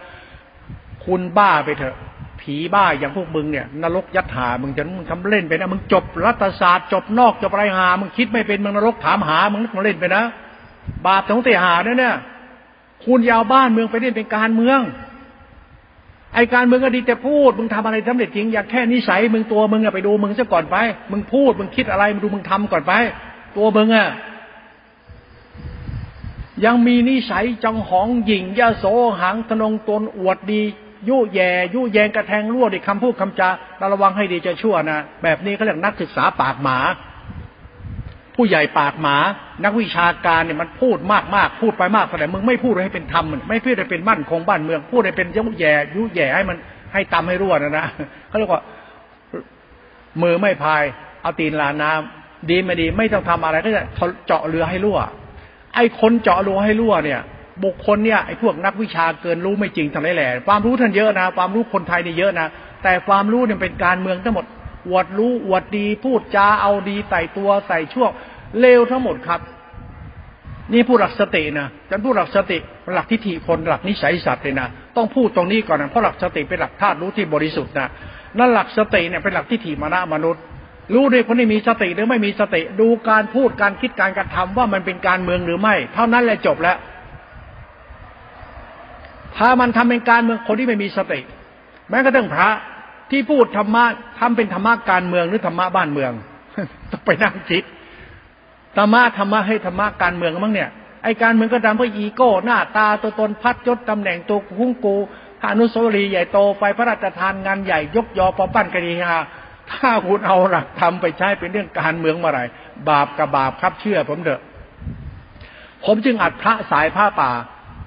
[1.04, 1.96] คุณบ้าไปเถอะ
[2.40, 10.22] ผีบ้าอย่างพวกมึงเนี่ยนรกยัดหามึงจะมึงทำเล่นไปนะมึงจบรัฐศาสตร์ จบนอกจบไรหามึงคิดไม่เป็นมึงนรกถามหามึงนึกมาเล่นไปนะ
[11.06, 12.16] บาปของเตหานี่เนี่ย
[13.04, 14.80] คุณยาวบ้านเมืองไปเล่นเป็นการเมือง
[16.34, 20.76] ไอการมืองก็ดีแต่พูด มึงทำอะไรสำเร็จจริง อยากแค่นิสัยมึงตัวมึงอะไปดูมึงซะก่อนไป
[21.10, 22.92] มึงพูดมึงคิดอะไรมึงดูมึงทำก่อนไป
[23.56, 24.08] ตัวมึงอะ
[26.64, 28.84] ยังมีนิสัยจังหองหยิ่งยาโส
[29.20, 30.62] หังทนงตนอวดดี
[31.08, 33.48] ยุแย่ยุแยงกระแทงรั่วดิคำพูดคำจา
[33.92, 36.78] ระวังให้ดีจะชั่วนะ แบบนี้เขาเรียกนักศึกษาปากหมา
[38.38, 39.16] ผู้ใหญ่ปากหมา
[39.64, 46.56] นักวิชาการเนี่ยมันพูดมากมากพูดไปมากแต่มึงไม่พูดให้เป็นธรรมมันไม่พูดให้เป็นมั่นคงบ้านเมือง พูดให้เป็นยุแย่ยุแย่ให้มัน
[46.92, 47.86] ให้ตำให้รั่วนะนะ
[48.28, 48.62] เขาเรียกว่า
[50.22, 50.82] มือไม่พาย
[51.22, 53.82] เอาตีนลาน้ำดีไม่ดี ไม่ต้องทำอะไรก็จะ
[54.26, 54.98] เจาะเรือให้รั่ว
[55.74, 57.20] ไอ้คนเจาะรูให้รั่วเนี่ย
[57.64, 62.46] บุคคลเนี่ยไอ้พวกนักวิชาเกินรู้ไม่จริงทั้งหลายแหล่ความรู้ท่านเยอะนะ ความรู้คนไทยเนี่ยเยอะนะ
[62.82, 64.44] แต่ความรู้เนี่ยเป็นการเมืองทั้งหมด
[64.88, 68.10] อวดรู้อวดดี พูดจาเอาดีใส่ตัวใส่ช่วง
[68.60, 69.40] เลวทั้งหมดครับ
[70.72, 72.58] นี่ผู้หลักสตินะจะพูดหลักสติ
[72.94, 77.88] หลักทิฏฐิคนหลักนิสัยสัตว์เลยนะต้องพูดตรงนี้ก่อนนะเพราะหลักสติเป็นหลักธาตุรู้ที่บริสุทธิ์นะ
[78.38, 80.42] นั่นหลักสติเนี่ยเป็นหลักทิฏฐิมานะมนุษย์
[80.94, 86.76] รู้ด้วยคนที่มีสติหรือไม่มีสติ ดูการพูดการคิดการกระทำว่ามันเป็นการเมืองหรือไม่ เท่านั้นแหละจบแล้ว
[89.36, 91.20] ถ้ามันทำเป็นการเมืองคนที่ไม่มีสติ
[91.90, 92.48] แม้กระทั่งพระ
[93.10, 93.84] ที่พูดธรรมะ
[94.18, 96.12] ทำเป็นธรรมะการเมืองหรือธรรมะบ้านเมือง
[96.90, 97.64] ต้องไปนั่งคิด
[98.76, 100.70] ธรรมะธรรมะให้ธรรมะการเมืองมั้งเนี่ย
[101.04, 104.96] ไอการเมืองก็ทำเพื่ออีโก้หน้าตาตัวตนพัดยศตำแหน่งตัวคุ้งกู
[105.50, 109.18] อนุสาวรีย์ใหญ่โตไปพระราชทานงานใหญ่ยกยอปอปั้นกรีฮา
[109.72, 112.40] ถ้าคุณเอาหลักธรรมไปใช้เป็นเรื่องการเมืองเมื่อไร
[112.88, 114.40] บาปกับบาปครับเชื่อผมเถอะ
[115.84, 117.30] ผมจึงอัดพระสายผ้าป่า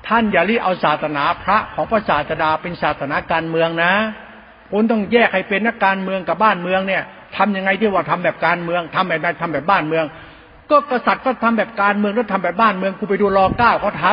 [0.07, 3.93] ท่านอย่ารีเอาศาสนาพระของพระศาสดาเป็นศาสนาการเมืองนะ
[4.72, 7.03] คุณต้องแยกให้เป็นนักการเมืองกับบ้านเมืองเนี่ย
[7.38, 10.05] ทำยังไงที่ว่าทำแบบการเมืองทำแบบใดทำแบบบ้านเมือง
[10.72, 14.05] ก็กษัตริย์ก็ทำแบบการเมืองแล้วทำแบบบ้านเมืองกูไปดูรอเก้าเขาท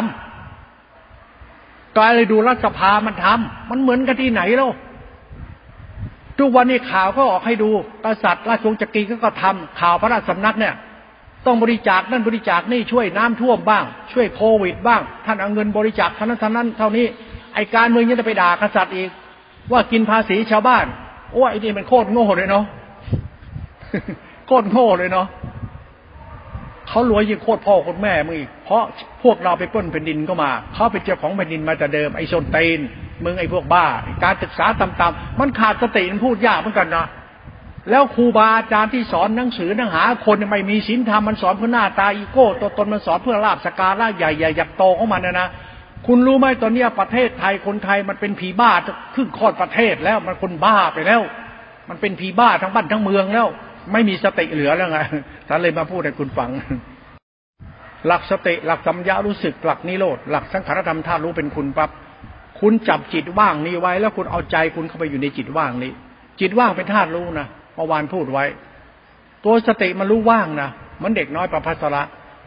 [1.14, 4.70] ำกายเลยดูรัฐสภามันทำมันเหมือนกันที่ไหนแล้ว
[6.38, 7.70] ทุกวันนี้ข่าวก็ออกให้ดู
[8.04, 10.74] กษัตริย์ราชวงศ์จักรีก็ทำข่าวพระราชสำนักเนี่ย
[11.46, 17.06] ต้องบริจาคนั่นบริจาคนี่ช่วยน้ำท่วมบ้าง ช่วยโควิดบ้าง ท่านเอาเงินบริจาคท่านั้นท่านั้นเท่านี้
[17.54, 19.10] ไอการเมืองยังจะไปด่ากษัตริย์อีก
[19.72, 20.86] ว่ากินภาษีชาวบ้าน
[21.32, 22.64] โอ้ไอ้นี่มันโคตรโง่เลยเนาะ
[24.46, 25.26] โคตรโง่เลยเนาะ
[26.88, 28.82] เขารวยยิ่งโคตรพ่อโคตรแม่มึงอีก เพราะ
[29.22, 32.78] พวกเราไปป้นแผ่นดินก็มา เขาเป็นเจ้าของแผ่นดินมาแต่เดิมไอ้โซนเตน
[33.24, 33.86] มึงไอ้พวกบ้า
[34.24, 37.06] การศึกษาต่ำๆมันขาดสติมันพูดยากเหมือนกันนะ
[37.90, 45.48] แล้วครูบาอาจารย์ที่สอนหนังสือหนังหา คนไม่มีศีลธรรมมันสอนเพื่อหน้าตาอีโก้ตัวตนมันสอนเพื่อลาบสการะใหญ่ๆอยากโตของมันนะนะ
[46.06, 51.22] คุณรู้ไหมตอนนี้ประเทศไทยคนไทยมันเป็นผีบ้าจะขึ้นคลอดประเทศแล้วมันคนบ้าไปแล้ว
[51.88, 53.48] มันเป็นผีบ้าทั้งบ้านทั้งเมืองแล้ว
[53.92, 54.98] ไม่มีสติเหลือแล้วไง
[55.48, 56.50] ท่านเลยมาพูดให้คุณฟัง
[58.06, 61.90] หลักสติหลักสัมยารู้สึกหลักนิโรธหลักสังขารธรรมธาตุรู้เป็นคุณปั๊บ
[62.60, 65.92] คุณจับจิตว่างนี้ไว้ แล้วคุณเอาใจคุณเข้าไปอยู่ในจิตว่างนี้
[66.40, 68.44] จิตว่างเป็นธาตุรู้นะเมื่อวานพูดไว้
[69.44, 70.70] ตัวสติมันรู้ว่างนะ
[71.02, 72.02] มันเด็กน้อยประภัสระ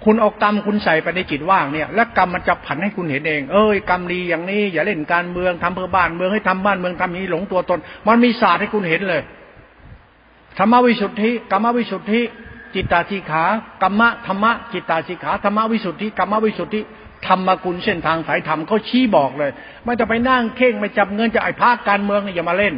[0.05, 9.21] คุณเอากรรมคุณใส่ไปในจิตว่างเนี่ย แล้วกรรมมันจะผันให้คุณเห็นเอง เอ้ยกรรมดีอย่างนี้ อย่าเล่นการเมืองทำเพื่อบ้านเมืองให้ทำบ้านเมืองทำนี้หลงตัวตน มันมีศาสตร์ให้คุณเห็นเลย
[10.57, 12.21] ธรรมวิสุทธิกรรมวิสุทธิ
[12.75, 13.43] จิตตาสีขา
[13.83, 16.81] กรรมะธรรมะจิตตาสีขาธรรมวิสุทธิกรรมวิสุทธิ
[17.27, 19.51] ธรรมกุลเส้นทางสายธรรมเขาชี้บอกเลย
[19.83, 22.75] ไม่จะไปนั่งเข่งไม่จับเงินจะไอ้ภาคการเมืองอย่ามาเล่น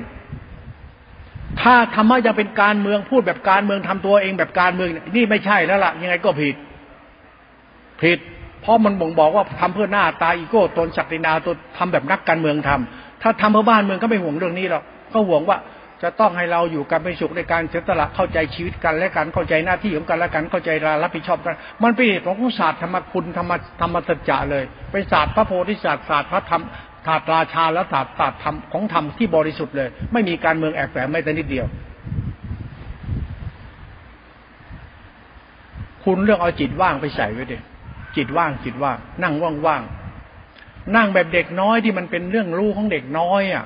[1.62, 6.56] ถ้าธรรมะจะเป็นการเมืองพูดแบบการเมืองทำตัวเองแบบการเมืองนี่ไม่ใช่แล้วล่ะยังไงก็ผิด
[8.04, 8.20] ผิด
[8.62, 14.84] เพราะมันบ่งบอกว่าทำเพื่อหน้าตาอีโก้ตนศักดินาตัวทำแบบนักการเมืองทำถ้าทำเพื่อบ้านเมืองก็ไม่ห่วงเรื่องนี้หรอก
[15.14, 15.58] ก็ห่วงว่า
[16.04, 20.70] จะต้องให้เราอยู่กันเป็นสุขในการเสียสละเข้าใจชีวิตกันและกันเข้าใจหน้าที่ของกันและกันเข้าใจ
[21.04, 23.51] รับผิดชอบกัน มันเป็นเหตุของศาสตร์ธรรมคุณธรรม
[23.82, 26.64] ธรรมสัจจะเลยเป็นศาสตร์พระโพธิศาสตร์ศาสตร์พระธรรม
[27.08, 31.66] ศาสตร์ราชาและศาสตร์ศาสตร์ธรรมของธรรมที่บริสุทธิ์เลย ไม่มีการเมืองแอบแฝงไม่แต่นิดเดียว
[36.04, 37.58] คุณเรื่องเอาจิตว่างไปใส่ไว้ดิ
[38.18, 39.34] จิตว่างจิตว่างนั่ง
[39.66, 43.66] ว่างๆนั่งแบบเด็กน้อยที่มันเป็นเรื่องรู้ของเด็กน้อยอะ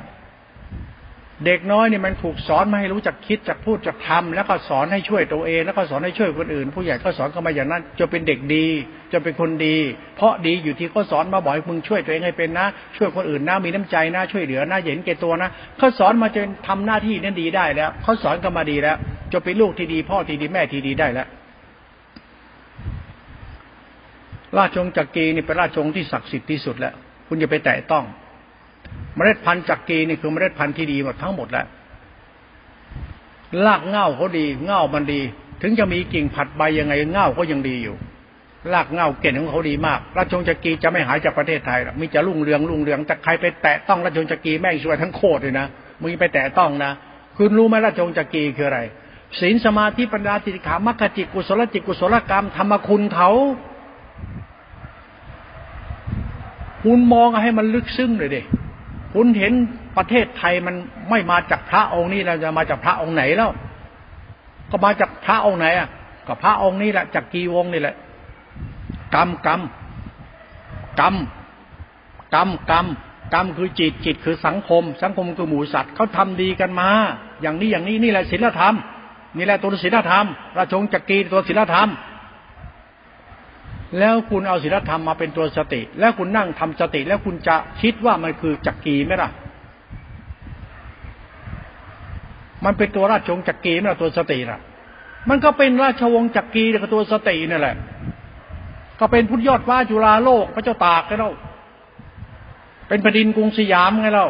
[1.45, 8.65] เด็กน้อยนี่มันถูกสอนมาให้รู้จักคิดจักพูดจักทำแล้วก็สอนให้ช่วยตัวเอง แล้วก็สอนให้ช่วยคนอื่น ผู้ใหญ่ก็สอนก็มาอย่างนั้นจะเป็นเด็กดี
[9.13, 9.77] จะเป็นคนดี
[10.15, 12.67] เพราะดีอยู่ที่เขาสอนมาบ่อยมึงช่วยตัวเองให้เป็นนะ
[12.97, 18.97] ช่วยคนอื่นนะมีน้ำใจนะช่วยเหลือนะเห็นแก่ตัวนะเขาสอนมาจนทำหน้าที่นั้นดีได้แล้วเขาสอนก็มาดีแล้ว
[19.33, 21.27] จะเป็นลูกที่ดี พ่อที่ดีแม่ที่ดีได้แล้ว
[24.57, 26.93] ราชวงศ์จักรีนี่เป็นราชวงศ์ที่ศักดิ์สิทธิ์ที่สุดแล้ว
[27.27, 28.05] คุณอย่าไปแตะต้อง
[29.15, 31.67] เมล็ดพันธุ์จักกีนี่คือเมล็ดพันธุ์ที่ดีหมดทั้งหมดแล้ว
[33.65, 35.21] รากเง่าเขาดีเง่ามันดี
[35.61, 37.95] ถึงจะมีกิ่งผัดใบยังไงเง่าก็ยังดีอยู่
[38.73, 45.67] รากเง่าเก่งของเขาดีมาก ราชวงศ์จักรีจะไม่หายจากประเทศไทยหรอกมีจะรุ่งเรืองรุ่งเรืองแต่ใครไปแตะต้องราชวงศ์จักรีแม่งช่วยทั้งโคตรเลยนะ
[46.01, 46.91] มึงไปแตะต้องนะ
[47.37, 48.79] คุณรู้ไหมราชวงศ์จักรีคืออะไร
[49.39, 53.29] ศีลสมาธิปัญญาจิขามัคคจิตกุศลจิตกุศลกรรมธรรมคุณเขา
[56.84, 58.41] คุณมองให้มันลึกซึ้งเลยเด็
[59.13, 59.53] คุณเห็น
[59.97, 60.75] ประเทศไทยมัน
[61.09, 63.51] ไม่มาจากพระองค์นี้เราจะมาจากพระองค์ไหนแล้ว
[64.71, 65.89] ก็มาจากพระองค์ไหนอะ
[66.28, 67.95] ก็พระองค์นี้แหละจากกีวงนี่แหละ
[69.15, 69.61] กรรมกรรม
[70.99, 71.15] กรรม
[72.34, 72.86] กรรมกรรม
[73.34, 76.89] กรรมคือจิตจิตคือสังคม สังคมคือหมู่สัตว์เขาทำดีกันมา
[77.41, 78.73] อย่างนี้อย่างนี้นี่แหละศีลธรรม
[79.38, 80.25] นี่แหละตัวศีลธรรม
[80.57, 81.89] ราชงจักรีตัวศีลธรรม
[83.99, 89.29] แล้วคุณเอาศีลธรรมมาเป็นตัวสติ แล้วคุณนั่งทำสติ แล้วคุณจะคิดว่ามันคือจักรีไหมล่ะ
[92.65, 94.59] มันเป็นตัวราชวงศ์จักรีไหมล่ะตัวสติล่ะ
[95.29, 97.75] มันก็เป็นราชวงศ์จักรีกับตัวสตินี่แหละ
[98.99, 101.29] ก็เป็นพุทธยอดฟ้าจุฬาโลกพระเจ้าตากไงเรา
[102.88, 104.27] เป็นประดินกรุงสยามไงเรา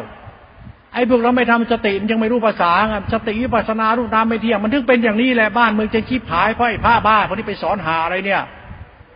[0.94, 8.42] ไอ้พวกเราไม่ทำสติมันยังไม่รู้ภาษาไงสติวิปัสนารูปนามไม่เที่ยงมันถึงเป็นอย่างนี้แหละบ้านเมืองจะชีพหายเพราะไอ้ผ้าบ้าคนที่ไปสอนหาอะไรเนี่ย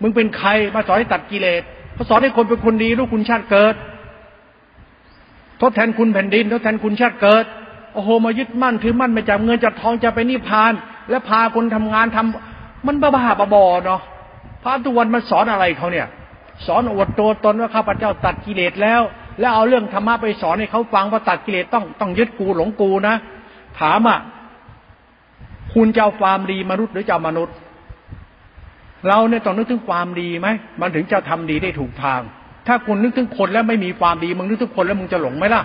[0.02, 1.62] มึงเป็นใครมาสอนให้ตัดกิเลส
[1.94, 3.74] เขาสอนให้คนเป็นคนดีรู้คุณชาติเกิด
[5.60, 7.44] ทดแทนคุณแผ่นดิน ทดแทนคุณชาติเกิด
[7.94, 10.72] โอ้โห มายึดมั่นถือมั่นไม่จับเงินจับทองจะไปนิพพาน
[11.10, 14.00] และพาคนทำงานทำมันบ้าบ้าบอเนาะ
[14.62, 16.06] พระตุวันมาสอนอะไรเขาเนี่ย
[16.66, 19.02] สอนอวดตัวตนว่าข้าพเจ้าตัดกิเลสแล้ว
[19.40, 23.14] แล้วเอาเรื่องธรรมะไปสอนให้เขาฟังว่าตัดกิเลสต้องต้องยึดกูหลงกูนะ
[23.80, 24.18] ถามอะ
[25.74, 27.54] คุณจะเอาความดีมนุษย์หรือจะมนุษย์
[29.08, 30.48] เราเนี่ยต้องนึกถึงความดีไหม
[30.80, 32.20] มันถึงจะทำดีได้ถูกทาง
[32.66, 35.62] ถ้าคุณนึกถึงคนแล้วไม่มีความดีมึงนึกถึงคนแล้วมึงจะหลงไหมล่ะ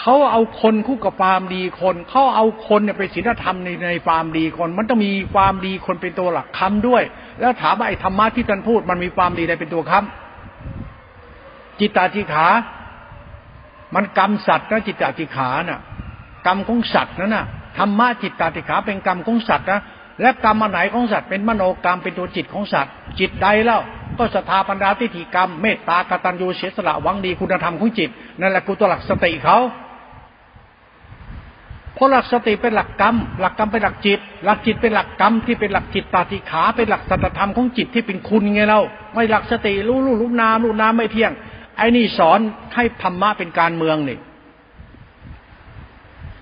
[0.00, 7.02] เขาเอาคนคู่กับความดีคนเขาเอาคนเนี่ยไปศีลธรรมในในความดีคน มันต้องมีความดีคนเป็นตัวหลักคำด้วย
[7.40, 12.46] แล้วถามว่าไอ้ธรรมะที่ท่านพูด มันมีความดีอะไรเป็นตัวคำจิตตาจิขา
[13.94, 15.80] มันกรรมสัตว์นะจิตตาจิขาน่ะ
[16.46, 17.46] กรรมของสัตว์นั่นน่ะ
[17.78, 19.80] ธรรมะจิตตาจิขาเป็นกรรมของสัตว์นะ
[20.20, 23.80] และกรรมอันไหนของสัตว์เป็นมโนกรรมเป็นตัวจิตของสัตว์ จิตใดแล้ว
[24.18, 28.10] ก็สถาปัญญาทิฏฐิกรรมเมตตากตัญญูเสียสละหวังดีคุณธรรมของจิต
[28.40, 29.58] นั่นแหละคือตัวหลักสติเขา
[31.94, 38.80] เพราะหลักสติเป็นหลักกรรม หลักกรรมเป็นหลักจิต หลักจิตเป็นหลักกรรมที่เป็นหลักจิตตาติขา เป็นหลักสัจธรรมของจิตที่เป็นคุณไงเรา
[39.14, 41.32] ไม่หลักสติรู้รู้รู้นามรู้นามไม่เที่ยง
[41.76, 42.38] ไอ้นี่สอน
[42.74, 44.18] ให้ธรรมะเป็นการเมืองนี่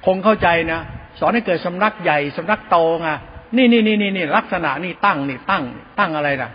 [0.06, 0.80] คงเข้าใจนะ
[1.20, 3.10] สอนให้เกิดสำนักใหญ่สำนักโตไง
[3.56, 5.62] นี่นี่นี่นี่นี่ลักษณะนี่ตั้งนี่ตั้ง
[5.98, 6.50] ตั้งอะไรล่ะ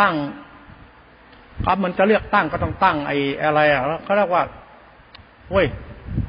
[0.00, 0.14] ตั้ง
[1.64, 4.42] ครับมันจะเลือกตั้งก็ต้องตั้งไอ้อะไรอะเขาเรียกว่า
[5.50, 5.66] เว้ย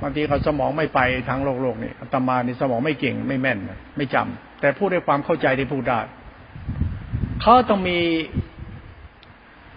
[0.01, 0.99] บางทีเขาสมองไม่ไป
[1.29, 3.57] ทางโลกโลกนี่อาตมานี่สมองไม่เก่งไม่แม่น
[3.97, 5.99] ไม่จำแต่พูดด้วยความเข้าใจได้พูดได้
[7.41, 7.99] เขาต้องมี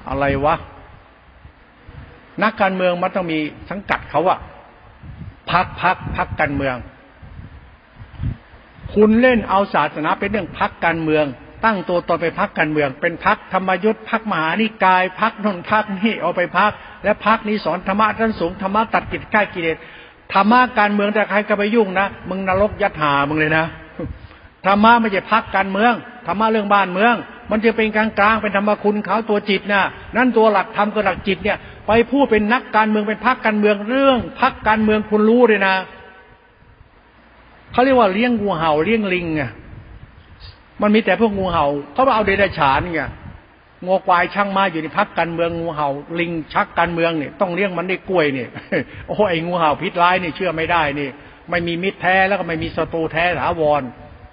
[0.09, 0.55] อะไรวะ
[2.43, 3.39] นักการเมืองมันต้องมี
[3.71, 4.39] สังกัดเขาอะ
[5.51, 6.77] พักพักพักการเมือง
[8.95, 11.25] คุณเล่นเอาศาสนาเป็นเรื่องพักการเมือง
[11.65, 16.71] ตั้งตัวตนไปพักการเมือง เป็นพักธรรมยุทธ์พักมหานิกายพักนนพักนี่เอาไปพัก
[17.05, 19.77] และพักนี้สอนธรรมะท่านสูงธรรมะตัดกิจก้กิเลส
[20.33, 23.65] ธรรมะการเมืองแต่ใครก็ไปยุ่งนะมึงนรกยัดหามึงเลยนะ
[24.67, 25.93] ธรรมะไม่ใช่พักการเมือง
[26.27, 27.15] ธรรมะเรื่องบ้านเมือง
[27.51, 29.83] มันจะเป็นกลางกลางเป็นธรรมคุณเขาตัวจิตนะ
[30.17, 35.75] นั่นตัวหลักธรรมกับหลักจิตเนี่ย ไปพูดเป็นนักการเมืองเป็นพักการเมืองเรื่องพักการเมืองคุณรู้เลยนะ
[37.73, 39.43] เขาเรียกว่าเลี้ยงงูเห่าเลี้ยงลิงไง
[40.83, 43.03] มันมีแต่พวกงูเห่าเขาเอาเดรัจฉานไง
[43.85, 45.89] งูควายช่างมาอยู่ในพักการเมืองงูเห่า
[46.21, 48.49] ลิงชักการเมืองเนี่ยต้องเลี้ยงมันได้กล้วยเนี่ย
[49.09, 51.09] โอ้ไอ้งูเห่าพิษร้ายเนี่ยเชื่อไม่ได้นี่
[51.51, 53.83] ไม่มีมิตรแท้แล้วก็ไม่มีศัตรูแท้ถาวร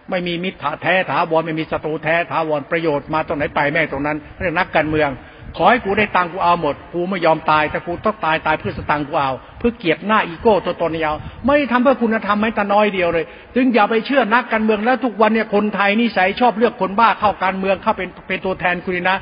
[0.10, 5.10] ไม่มีมิตรแท้ถาวรไม่มีศัตรูแท้ถาวรประโยชน์มาตรงไหนไปแม่ตรงนั้น เรื่องนักการเมือง
[5.58, 13.26] ขอให้กูได้ตังกูเอาหมด กูไม่ยอมตายแต่กูต้องตายตายเพื่อสตังกูเอา เพื่อเกียรติหน้าอีโก้ตัวตนยาว ไม่ทำเพื่อคุณธรรมไม่แต่น้อยเดียวเลย
[13.56, 19.18] จึงอย่าไปเชื่อนักการเมืองแล้วทุกวันเนี่ยคนไทยนิสัยชอบเลือกคนบ้าเข้าการเมืองเข้าเป็นเป็นตัวแทนคุณนะ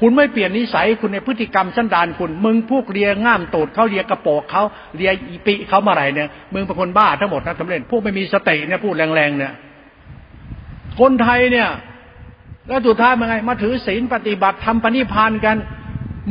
[0.00, 4.62] คุณไม่เปลี่ยนนิสัยคุณในพฤติกรรมสันดานคุณ มึงพวกเลียง่ามตูดเขาเลียกระโปกเขา
[4.96, 9.52] เลียอีปิเขามาไรเนี่ยมึงเป็นคนบ้าทั้งหมดนะสำเร็จพวกไม่มีสติเนี่ยพูดแรงๆเนี่ย
[11.00, 11.68] คนไทยเนี่ย
[12.66, 15.56] แล้วสุดท้ายมันไง มาถือศีลปฏิบัติทำปณิพานกัน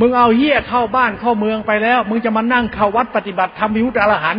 [0.00, 4.36] มึงเอาเหี้ยเข้าบ้านเข้าเมืองไปแล้ว มึงจะมานั่งเข้าวัดปฏิบัติทำวิวตอรหัน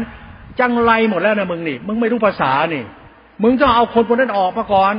[0.59, 2.83] จังไรหมดแล้วนะมึงนี่ มึงไม่รู้ภาษานี่
[3.43, 4.95] มึงต้องเอาคนคนนั้นออกมาก่อน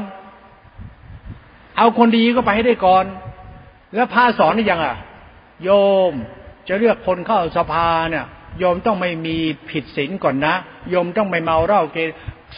[1.79, 3.05] เอาคนดีก็ไปให้ได้ก่อน
[3.95, 4.97] แล้วพาสอนนี่ยังอะ
[5.65, 5.71] โย
[6.11, 6.13] ม
[6.69, 8.27] จะเลือกคนเข้าสภาเนี่ย
[8.59, 9.37] โยมต้องไม่มี
[9.71, 10.55] ผิดศีลก่อนนะ
[10.91, 11.99] โยมต้องไม่เมาเหล้าเก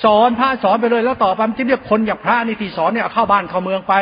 [0.02, 3.94] สอนพระสอนไปเลยแล้วต่อไปจะเรียกคนอย่างพระนี่ที่สอนเนี่ยเข้าบ้านเข้าเมืองไป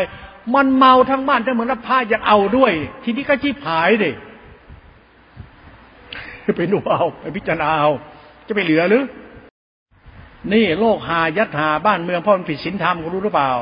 [0.55, 2.73] มันเมาทั้งบ้านทั้งเมืองแล้วพายังเอาด้วย
[3.05, 4.11] ทีนี้ก็ชีพหายดิ
[6.57, 7.91] ไปดูเอาไปพิจารณาเอา
[8.47, 9.05] จะไปเหลือหรือ
[10.53, 13.53] นี่โลกหายัดหาบ้านเมืองเพราะมันผิดศีลธรรมกูรู้หรือเปล่า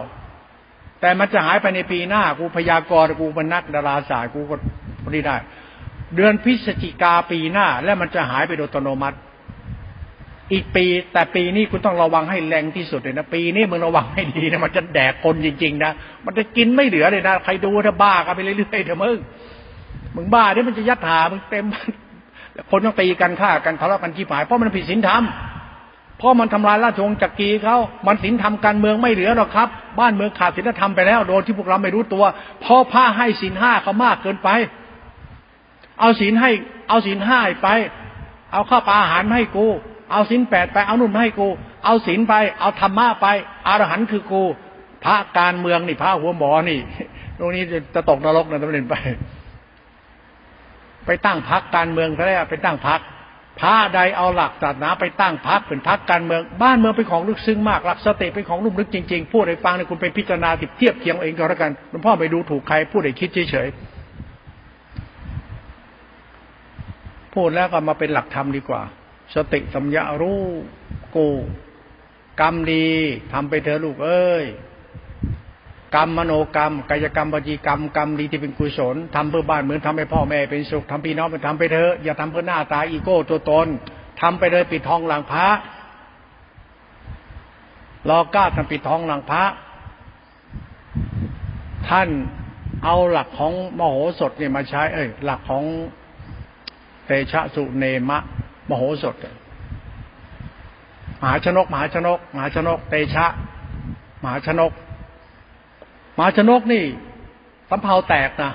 [1.01, 4.55] แต่มันจะหายไปในปีหน้ากูพยากรณ์กูเป็นนักดาราศาสตร์กูก็
[5.03, 5.37] พอดีได้
[6.17, 9.17] เดือนพฤศจิกาปีหน้า แล้วมันจะหายไปโดยอัตโนมัติ
[10.53, 15.93] อีกปี แต่ปีนี้คุณต้องระวังให้แรงที่สุดเลยนะปีนี้มึงระวังให้ดีนะมันจะแดกคนจริงๆนะ
[16.25, 19.19] มันจะกินไม่เหลือเลยนะใครดูถ้าบ้ากันไปเรื่อยๆเถอะมึง
[20.17, 21.65] มึงบ้าเนี่ยมันจะยัดหามึงเต็ม
[22.71, 25.23] คนต้องตีกันฆ่ากันทะเลาะกันที่ผายเพราะมันผิดศีลธรรม
[26.19, 27.77] เพราะมันทำลายราชวงศ์จักรีเขา
[28.07, 32.25] มันศีลธรรมการเมืองไม่เหลือหรอกครับ บ้านเมืองขาดศีลธรรมไปแล้วโดยที่พวกเราไม่รู้ตัว
[32.61, 34.49] เพราะผ้าให้ศีลห้าเขามากเกินไป
[36.01, 36.51] เอาศีลให้
[36.89, 37.69] เอาศีลห้าไป
[38.53, 39.67] เอาข้าวปลาอาหารมาให้กู
[40.11, 41.49] เอาสินแปดไปเอานุ่นมาให้กู
[41.85, 43.27] เอาศีลไป เอาธรรมะไป
[43.67, 44.43] อรหันต์คือกู
[45.05, 46.79] พระการเมืองนี่พระหัวหมอนี่
[47.39, 47.63] ตรงนี้
[47.95, 48.95] จะตกนรกนะต้องเรียนไป
[51.07, 53.01] ไปตั้งพักการเมืองซะแล้วไปตั้งพัก
[53.61, 63.75] พระใดเอาหลักศาสนาไปตั้งพักเป็นพักการเมืองบ้านเมืองเป็นของลึกซึ้งมากหลักสติเป็นของลุ่มลึกจริงๆพูดให้ฟังเนี่ยคุณไปพิจารณาติดเทียบเคียงเองก็แล้วกันหลวงพ่อไปดูถูกใครพูดให้คิดเฉยๆ
[67.35, 68.83] พูดแล้วก็มาเป็นหลักธรรมดีกว่า
[69.35, 70.43] สติสัมยารู้
[71.17, 71.29] กู
[72.41, 72.89] กรรมดี
[73.33, 74.45] ทำไปเถอะลูกเอ้ย
[75.97, 83.67] กรรมมโนกรรม กายกรรมปจีกรรมกรรมดีที่เป็นกุศลทำเพื่อบ้านเหมือนทำให้พ่อแม่เป็นสุขทำพี่น้องเป็นทำไปเถอะอย่าทำเพื่อหน้าตาอีโก้ตัวตน
[84.21, 85.49] ทำไปเลยปิดทองหลังพระ
[88.09, 89.45] รอกล้าทำปิดทองหลังพระ
[91.89, 92.09] ท่าน
[92.85, 95.65] เอาหลักของมโหสถเนี่ยมาใช้ เอ้ยหลักของ
[97.07, 98.19] เตชะสุเนมะ
[98.71, 99.15] มโหสถ
[101.23, 103.27] มหาชนกมหาชนกมหาชนก เตชะ
[104.23, 104.73] มหาชนก
[106.17, 106.85] มหาชนกนี่
[107.71, 108.53] สำเภาแตกนะ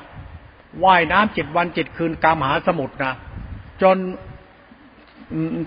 [0.84, 3.14] ว่ายน้ำเจ็ดวันเจ็ดคืนกามหาสมุทรนะ
[3.82, 3.98] จน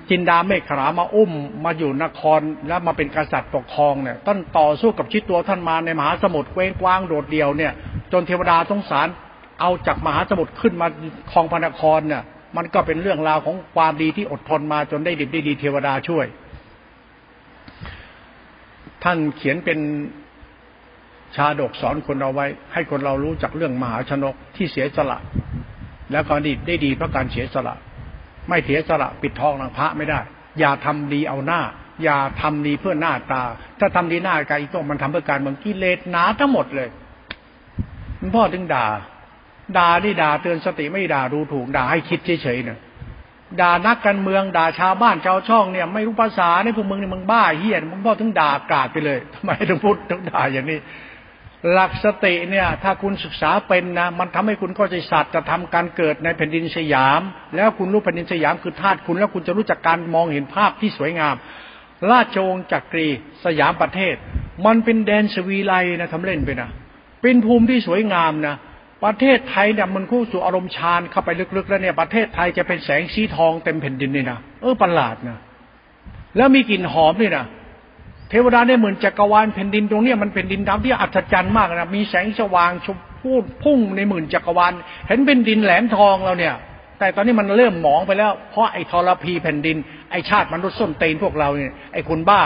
[0.08, 1.32] จินดาเมฆขรามาอุ้ม
[1.64, 7.72] มาอยู่นครแล้วมาเป็นกษัตริย์ปกครองเนี่ยต้นต่อสู้กับชิดตัวท่านมาในมหาสมุทรเว้งกว้างโดดเดี่ยวเนี่ย
[8.12, 9.08] จนเทวดาสงสาร
[9.60, 10.86] เอาจากมหาสมุทรขึ้นมา
[11.30, 12.22] คลองพระนครเนี่ย
[12.56, 16.26] มันก็เป็นเรื่องราวของความดีที่อดทนมาจนได้ดิบได้ดีเทวดาช่วย
[19.04, 19.78] ท่านเขียนเป็น
[21.36, 25.18] ชาดกสอนคนเอาไว้ ให้คนเรารู้จักเรื่องมหาชนกที่เสียสละ
[26.12, 27.74] แล้วก็ดีได้ดีเพราะการเสียสละ
[28.48, 30.20] ไม่เสียสละปิดทองหลังพระไม่ได้
[30.58, 31.60] อย่าทำดีเอาหน้า
[32.04, 33.42] อย่าทำดีเพื่อหน้าตา
[33.78, 36.88] ถ้าทำดีหน้ากายกต้องมันทำเพื่อการเมืองกิเลสหนาทั้งหมดเลย
[38.34, 38.86] พ่อถึงด่า
[39.76, 42.78] ด่านี่ด่าเตือนสติไม่ด่าดูถูกด่าให้คิดเฉยๆเนี่ย
[43.60, 50.78] ด่านักการเมืองด่าชาวบ้านชาวช่องเนี่ย ไม่รู้ภาษาเนี่ยพวกมึงเนี่ยมึงบ้าเฮี้ยนมึงพ่อถึงด่ากาดไปเลยทำไมถึงพูดถึงด่าอย่างนี้
[51.72, 57.20] หลักสติเนี่ย ถ้าคุณศึกษาเป็นนะ มันทำให้คุณเข้าใจศาสตร์จะทำการเกิดในแผ่นดินสยาม
[57.56, 61.34] แล้วคุณรู้แผ่นดินสยามคือธาตุคุณ แล้วคุณจะรู้จักการมองเห็นภาพที่สวยงาม
[62.10, 63.08] ราชวงศ์จักรี
[63.44, 64.14] สยามประเทศ
[64.66, 66.68] มันเป็นแดนสวีไลนะทำเล่นไปนะ
[67.22, 68.56] เป็นภูมิที่สวยงามนะ
[69.04, 75.38] ประเทศไทยเนี่ยมันคู่สู่อารมณ์ฌานเข้าไปลึกๆ แล้วเนี่ยประเทศไทยจะเป็นแสงสีทองเต็มแผ่นดินเลยนะเออประหลาดนะ
[76.36, 77.44] แล้วมีกลิ่นหอมด้วยนะ
[78.30, 83.32] เทวดาเนี่ยเหมือนจักรวาลแผ่นดินตรงเนี้ยมันเป็นดินดำที่อัศจรรย์มากนะมีแสงสว่างชมพู
[83.62, 84.72] พุ่งในหมื่นจักรวาล
[85.06, 86.54] เห็นเป็นดินแหลมทองเราเนี่ย
[86.98, 89.76] แต่ตอนนี้มันเริ่มหมองไปแล้ว เพราะไอ้ทรพีแผ่นดิน
[90.10, 92.40] ไอ้ชาติมนุษย์ส้นเตนพวกเราเนี่ยไอ้คุณบ้า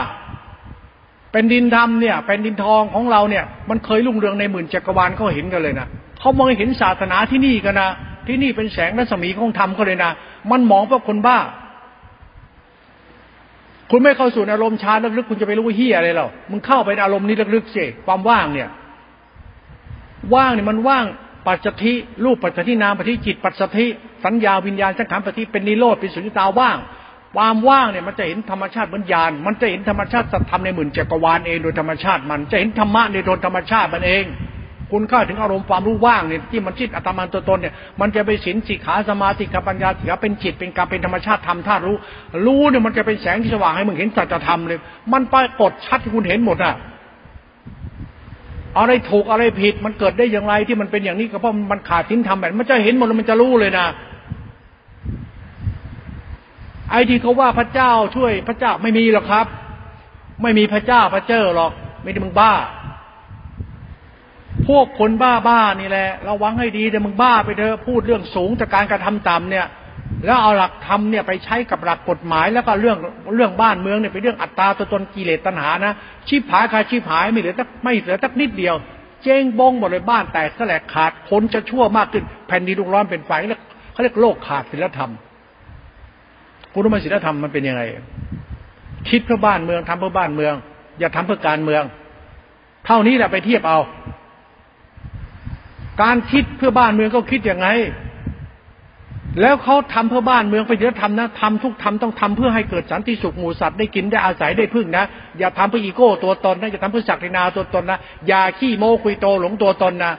[1.32, 5.88] เป็นดินดำเนี่ยเป็นดินทองของเราเนี่ย มันเคยรุ่งเรืองในหมื่นจักรวาลเขาเห็นกันเลยนะ
[6.22, 7.90] เขามองเห็นศาสนาที่นี่กันนะ
[8.26, 10.10] ที่นี่เป็นแสงรัศมีของธรรมเขาเลยนะ
[10.50, 11.38] มันมองพราคนบ้า
[13.90, 18.68] คุณไม่เข้าสู่อารมณ์ชาลึกๆคุณจะไปรู้ว่าเฮียอะไรหรอมึงเข้าไปอารมณ์นี้ลึกๆสิความว่างเนี่ย
[20.34, 21.04] ว่างเนี่ยมันว่าง
[21.46, 21.94] ปัจจทิ
[22.24, 23.86] รูปปัจจทินามปัจจทิจิตปัจจทิ
[24.24, 26.78] สัญญาวิญญาณสังขารปัจจทิเป็นนิโรธเป็นสุญญตาว่าง
[27.36, 34.24] ความว่างเนี่ยมันจะเห็นธรรมชาติเหมือนญาณมันจะเห็นธรรมชาติสัตธรรมในหมื่นจักรวาลเองโดยธรรมชาติมันจะเห็นธรรมะในโดยธรรมชาติมันเอง
[34.92, 41.96] คุณเข้าถึงอารมณ์ความรู้ว่างเนี่ยที่มันจิตอัตมันตัวตนเนี่ยมันจะไปสินสิขาสมาธิกับปัญญาสิขาเป็นจิตเป็นกรรมเป็นธรรมชาติธรรมธาตุรู้
[42.46, 44.78] รู้เนี่ยมันจะเป็นแสงที่สว่างให้มึงเห็นสัจธรรมเลย
[45.12, 46.74] มันปรากฏชัดที่คุณเห็นหมดอะ
[48.78, 53.86] อะไรถูกอะไรผิดมันเกิดได้อย่างไรที่มันเป็นอย่างนี้ก็เพราะมันขาดทิ้นทำแบบมันจะเห็นหมดมันจะรู้เลยนะ
[56.90, 59.46] ไอ้ที่เขาว่าพระเจ้าช่วยพระเจ้าไม่มีหรอกครับ
[60.42, 61.72] ไม่มีพระเจ้าพระเจ้าหรอก
[62.02, 62.52] ไม่ได้มึงบ้า
[64.68, 69.66] พวกคนบ้าบ้านี่แหละระวังให้ดีแต่มึงบ้าไปเถอะพูดเรื่องสูงจากการกระทำต่ำเนี่ย
[70.24, 72.96] แล้วเอาหลักธรรมเนี่ยไปใช้กับหลักกฎหมาย แล้วก็เรื่อง
[73.36, 75.92] เรื่องบ้านเมืองเนี่ยเป็นเรื่องอัตตาตัวตนกิเลสตัณหานะ
[76.28, 78.74] ชีพหายคาชีพหายไม่เหลือตักไม่เหลือตักนิดเดียว
[79.22, 83.60] เจ๊งบงหมดเลยบ้านแตกแสลกขาดคนจะชั่วมากขึ้นแผ่นดินลุกร้อนเป็นไฟแล้ว
[83.92, 85.10] เขาเรียกโลกขาดศีลธรรม
[86.72, 87.82] คุณรู้ไหมศีลธรรมมันเป็นยังไง
[89.10, 90.54] คิดเพื่อบ้านเมืองทำเพื่อบ้านเมือง
[90.98, 91.82] อย่าทำเพื่อการเมือง
[92.86, 93.78] เท่านี้แหละไปเทียบเอา
[96.00, 97.68] การคิดเพื่อบ้านเมืองก็คิดยังไง
[99.40, 105.04] แล้วเขาทำเพื่อบ้านเมืองไปเยอะทำนะทำทุกทำต้องทำเพื่อให้เกิดสันติสุขหมู่สัตว์ได้กินได้อาศัยได้พึ่งนะ
[105.38, 110.12] อย่าทำเพื่ออีโก้ตัวตนนะอย่าทำเพื่อศักดินาตัวตนนะอย่าขี้โม้คุยโตหลงตัวตนนะ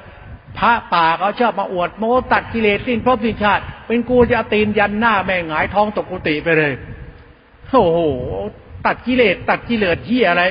[0.57, 6.73] พระป่าเขาชอบมาอวดโม้ตัดกิเลสสิ้นพบสิ้นชาติเป็นกูจะตีนยันหน้าแม่งหงายท้องตกกุฏิไปเลย
[7.69, 7.99] โอ้โห
[8.85, 10.43] ตัดกิเลสตัดกิเลสที่อะไร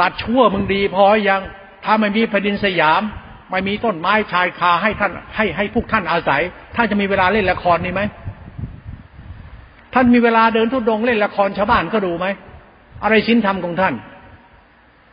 [0.00, 1.40] ตัดชั่วมึงดีพอยัง
[1.84, 3.02] ถ้าไม่มีแผ่นดินสยาม
[3.50, 6.40] ไม่มีต้นไม้ชายคาให้ท่านให้ให้พวกท่านอาศัย
[6.76, 8.02] ท่านจะมีเวลาเล่นละครนี่ไหม
[9.94, 12.26] ท่านมีเวลาเดินทุดงเล่นละครชาวบ้านก็ดูไหม
[13.02, 13.94] อะไรชิ้นทำของท่าน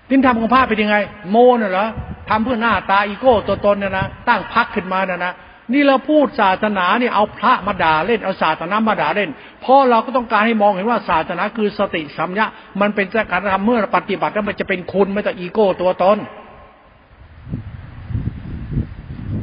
[0.09, 0.97] ชิ้นทำของพระเป็นยังไง
[1.31, 1.87] โมน่ะเหรอ
[2.29, 5.33] ทำเพื่อหน้าตาอีโก้ตัวตนเนี่ยนะตั้งพักขึ้นมาน่ะนะ
[5.73, 9.29] นี่เราพูดศาสนาเนี่ยเอาพระมาด่าเล่นเอาศาสนามาด่าเล่น
[9.61, 12.45] เพราะเราก็ต้องการให้มองเห็นว่าศาสนาคือสติสัมยะ
[12.81, 16.17] มันเป็นการทำเมื่อปฏิบัติแล้วมันจะเป็นคุณไม่แต่อีโก้ตัวตน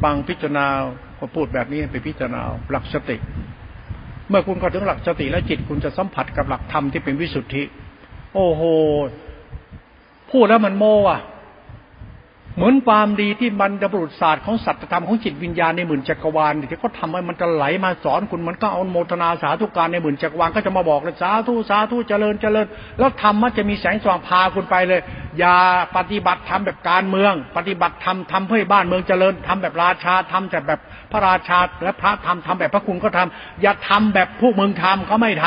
[0.03, 0.67] ฟังพิจารณา
[1.17, 2.41] พอพูดแบบนี้ไปพิจารณา
[2.71, 3.17] หลักสติ
[4.29, 7.63] เมื่อคุณเข้าถึงหลักสติและจิตคุณจะสัมผัสกับหลักธรรมที่เป็นวิสุทธิ
[8.33, 8.61] โอ้โห
[10.31, 11.21] พูดแล้วมันโมอะ
[12.55, 22.65] เหมือนความดีที่บรรดบุรุษศาสตร์ของสัตธรรมของจิตวิญญาณในหมื่นจักรวาลที่เขาทำให้มันจะไหลมาสอนคุณมันก็เอาโมทนาสาธุการในหมื่นจักรวาลก็จะมาบอกเลยสาธุสาธุเจริญเจริญ
[22.99, 25.01] แล้วธรรมมันจะมีแสงสว่างพาคุณไปเลย
[25.39, 25.57] อย่า
[25.97, 30.79] ปฏิบัติทำแบบการเมือง ปฏิบัติทำทำเพื่อบ้านเมืองเจริญทำแบบราชาทำแต่แบบ
[31.11, 35.45] พระราชาและพระทำทำแบบพระคุณก็ทำอย่าทำแบบพวกเมืองทำเขาไม่ท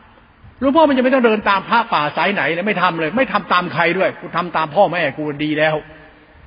[0.00, 5.76] ำรู้พ่อมันจะไม่ต้องเดินตามพระป่าสายไหนเลยไม่ทำเลย ไม่ทำตามใครด้วยกูทำตามพ่อแม่กูดีแล้ว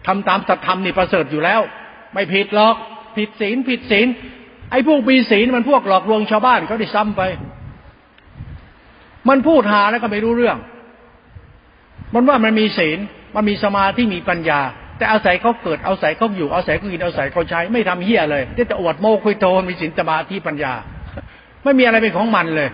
[0.07, 1.61] ทำตามสัตธรรมนี่ประเสริฐอยู่แล้ว
[2.13, 2.75] ไม่ผิดหรอก
[3.17, 4.07] ผิดศีลผิดศีล
[4.71, 7.21] ไอ้พวกมีศีลมันพวกหลอกลวงชาวบ้านเขาได้ซ้ำไป
[9.29, 10.57] มันพูดหาแล้วก็ไม่รู้เรื่อง
[12.13, 12.99] มันว่ามันมีศีล
[13.35, 14.59] มันมีสมาธิมีปัญญา
[14.97, 20.73] แต่อาศัยเขาเกิดเอาศัยเขาอยู่เอาศัยเขากินเอาศัยเขาใช้ ไม่ทำเฮี้ยเลยที่จะอวดโมคุยโตมีศีลสมาธิปัญญา
[21.63, 22.69] ไม่มีอะไรเป็นของมันเลย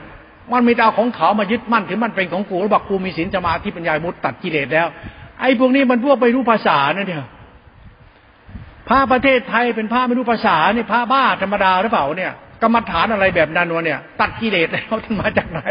[0.51, 4.88] มันมีเอาของเขามายึดมั่นถือมันเป็นของกูแล้วบอกกูมีศีลสมาธิปัญญามุดตัดกิเลสแล้ว
[5.43, 7.25] ไอ้พวกนี้มันพวกไปรู้ภาษานะเนี่ย
[8.87, 12.31] พระประเทศไทยเป็นพระไม่รู้ภาษาเนี่ยพระบ้าธรรมดาหรือเปล่าเนี่ย
[12.61, 15.61] กรรมฐานอะไรแบบนั้นวะเนี่ย ตัดกิเลสแล้วท่านมาจากไหน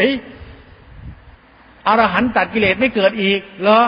[1.87, 3.81] อรหันตัดกิเลสไม่เกิดอีกเหรอ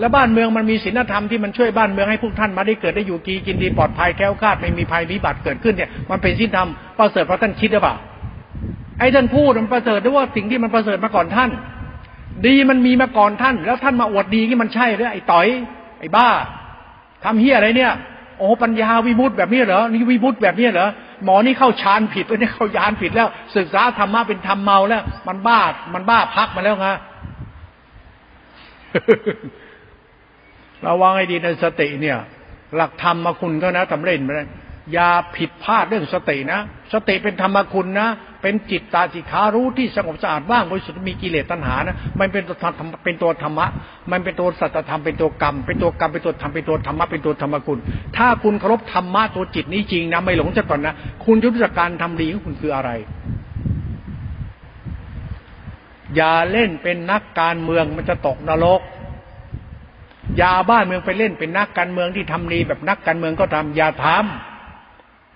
[0.00, 6.68] แล้วบ้านเมืองมันมีศีลธรรมที่มันช่วยบ้านเมืองให้พวกท่านมาได้เกิดได้อยู่กีกินดีปลอดภัยแก้วคาดไม่มีภัยวิบัติเกิดขึ้นเนี่ยมันเป็นศีลธรรม
[6.98, 7.96] ประเสริฐเพราะท่านคิดหรือเปล่า
[8.98, 11.50] ไอ้ท่านพูดมันประเสริฐด้วยว่าสิ่งที่มันประเสริฐมาก่อนท่าน
[12.46, 15.46] ดีมันมีมาก่อนท่าน แล้วท่านมาอวดดีนี่มันใช่หรือไอ้ต่อย
[16.00, 16.28] ไอ้บ้า
[17.24, 17.92] ทำเฮียอะไรเนี่ย
[18.38, 20.88] โอ้ปัญญาวิมุตต์แบบนี้เหรอนี่วิมุตต์แบบนี้เหรอ
[21.24, 25.60] หมอนี่เข้าฌานผิดแล้วนี่เข้ายานผิดแล้ว ศึกษาธรรมะเป็นธรรมเมาแล้ว มันบ้า
[25.94, 26.88] มันบ้าพักมาแล้วไง
[30.86, 32.18] ระวังให้ดีในสติเนี่ย
[32.76, 34.30] หลักธรรมคุณก็นะทำเล่นไป
[34.92, 36.60] อย่าผิดพลาดเรื่องสตินะ
[36.92, 38.08] สติเป็นธรรมคุณนะ
[38.44, 43.66] เป็นจิตตาจิขารู้ที่สงบสะอาดว่างบริสุทธิ์มีกิเลสตัณหานะมันเป็นตัวธรรมเป็นตัวธรรมะ
[44.10, 47.78] มันเป็นตัวสัจธรรมเป็นตัวกรรม เป็นตัวกรรมเป็นตัวธรรมเป็นตัวธรรมะเป็นตัวธรรมคุณ
[48.16, 52.90] ถ้าคุณเคารพธรรมะตัวจิตนี้จริงนะไม่หลงจะก่อนนะคุณจะรู้จักการทำดีของคุณคืออะไร
[56.16, 58.80] อย่าเล่นเป็นนักการเมืองมันจะตกนรก
[60.38, 64.53] อย่าบ้านเมืองไปเล่นเป็นนักการเมืองที่ทำดีแบบนักการเมืองก็ทำอย่าทำ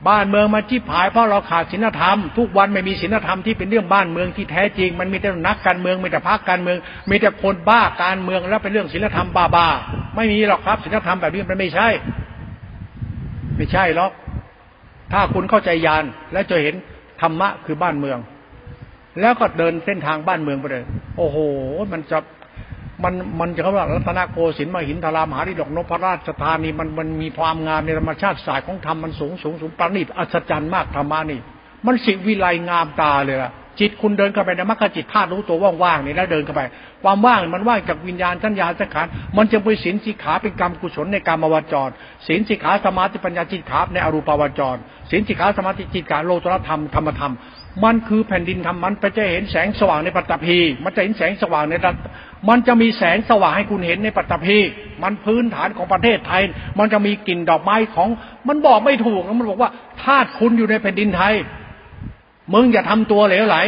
[0.06, 6.76] บ้านเมืองมาที่ผายเพราะเราขาดศีลธรรม ทุกวันไม่มีศีลธรรมที่เป็นเรื่องบ้านเมืองที่แท้จริง มันมีแต่นักการเมืองมีแต่พรรคการเมือง
[7.10, 11.88] มีแต่คนบ้าการเมืองแล้วเป็นเรื่องศีลธรรมบ้าๆไม่มีหรอกครับศีลธรรมแบบนี้มันไม่ใช่
[13.56, 14.12] ไม่ใช่หรอก
[15.12, 16.74] ถ้าคุณเข้าใจยานแล้วจะเห็น
[17.20, 18.18] ธรรมะคือบ้านเมือง
[19.20, 20.84] แล้วก็เดินเส้นทางบ้านเมืองไปเลย
[21.16, 21.36] โอ้โห
[21.92, 22.18] มันจะ
[23.04, 31.40] มันมันจะเขาว่ารัตนโกสินทร์มหินทรามหาดิดกนพราชธานีมันมันมีความงามในธรรมชาติศาสตร์ของธรรมมันสูงสูงสูงประณีตอัศจรรย์มากธรรมานี่
[31.86, 36.62] มันสิวิไลงามตาเลยล่ะจิตคุณเดินเข้าไปในมรรคจิตธาตุรู้ตัวว่างๆนี่แล้วเดินเข้าไป
[37.02, 41.88] ความว่างมันว่างจากวิญญาณทัญญาสังขารมันจะไปสินสิขาเป็นกรรมกุศลในกรรมวจร
[42.26, 44.76] สินสิขาสมาธิปัญญาจิตขาในอรูปวจร
[45.10, 47.32] สินสิขาสมาธิจิตขาโลตรธรรมธรรมธรรม
[47.84, 51.74] มันคือแผ่นดินธรรมมันไปจะเห็นแสงสว่างในปัตตภีมันจะเห็นแสงสว่างใน
[52.48, 54.58] มันจะมีแสงสว่างให้คุณเห็นในปัตตภี
[55.02, 56.42] มันพื้นฐานของประเทศไทย
[56.78, 58.08] มันจะมีกลิ่นดอกไม้ของ
[58.48, 59.70] มันบอกไม่ถูกแล้วมันบอกว่า
[60.02, 61.34] ธาตุคุณอยู่ในแผ่นดินไทย
[62.54, 63.58] มึงอย่าทำตัวเหลวไหล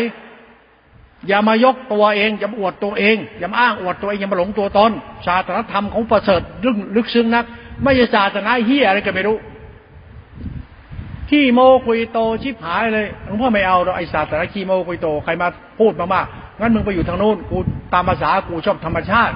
[1.28, 4.90] อย่ามายกตัวเอง อย่าอวดตัวเอง อย่าอ้างอวดตัวเอง อย่ามาหลงตัวตน
[5.26, 7.44] ศาสนธรรมของประเสริฐลึกลึกซึ้งนัก
[7.82, 9.38] ไม่ใช่ศาสนาเฮียอะไรก็ไม่รู้
[11.28, 15.48] ขี้โมคุยโตชิบหายเลยหลวงพ่อไม่เอาเราไอศาสนาขี้โมคุยโตใครมา
[15.78, 17.58] พูดมากๆ งั้นมึงไปอยู่ทางโน้นกู
[17.92, 19.34] ตามภาษากูชอบธรรมชาติ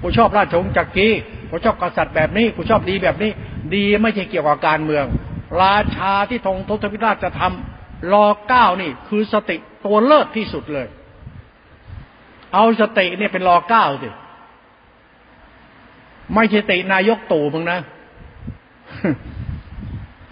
[0.00, 1.08] กูชอบราชวงศ์จักรี
[1.50, 3.30] กูชอบกษัตริย์แบบนี้กูชอบดีแบบนี้
[3.74, 5.04] ดีไม่ใช่เกี่ยวกับการเมือง
[5.62, 10.86] ราชาที่ทงทศพิราชจะทำรอเก้านี่ คือสติตัวเลิศที่สุดเลย
[12.54, 14.08] เอาสติเนี่ยเป็นรอเก้าสิ
[16.34, 17.78] ไม่ใช่ตินายกตู่มึงนะ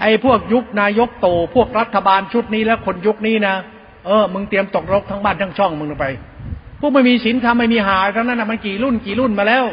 [0.00, 3.54] ไอ้พวกยุคนายกโตพวกรัฐบาลชุดนี้แล้วคนยุคนี้นะ
[4.06, 6.06] เออมึงเตรียมตกรกทั้งบ้านทั้งช่องมึงไป
[6.80, 9.64] พวกไม่มีศีลธรรมไม่มีหาทั้งนั้นนะมันกี่รุ่นกี่รุ่นมาแล้ว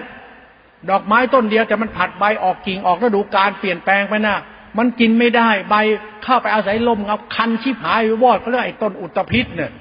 [0.90, 4.36] ดอกไม้ต้นเดียวแต่มันผัดใบออกกิ่งออกฤดูกาลเปลี่ยนแปลงไปนะ
[4.78, 5.76] มันกินไม่ได้ใบ
[6.24, 9.72] เข้าไปอาศัยลมเอาคันชิบหายวอดก็เรียกไอ้ต้นอุตภิษเนี่ย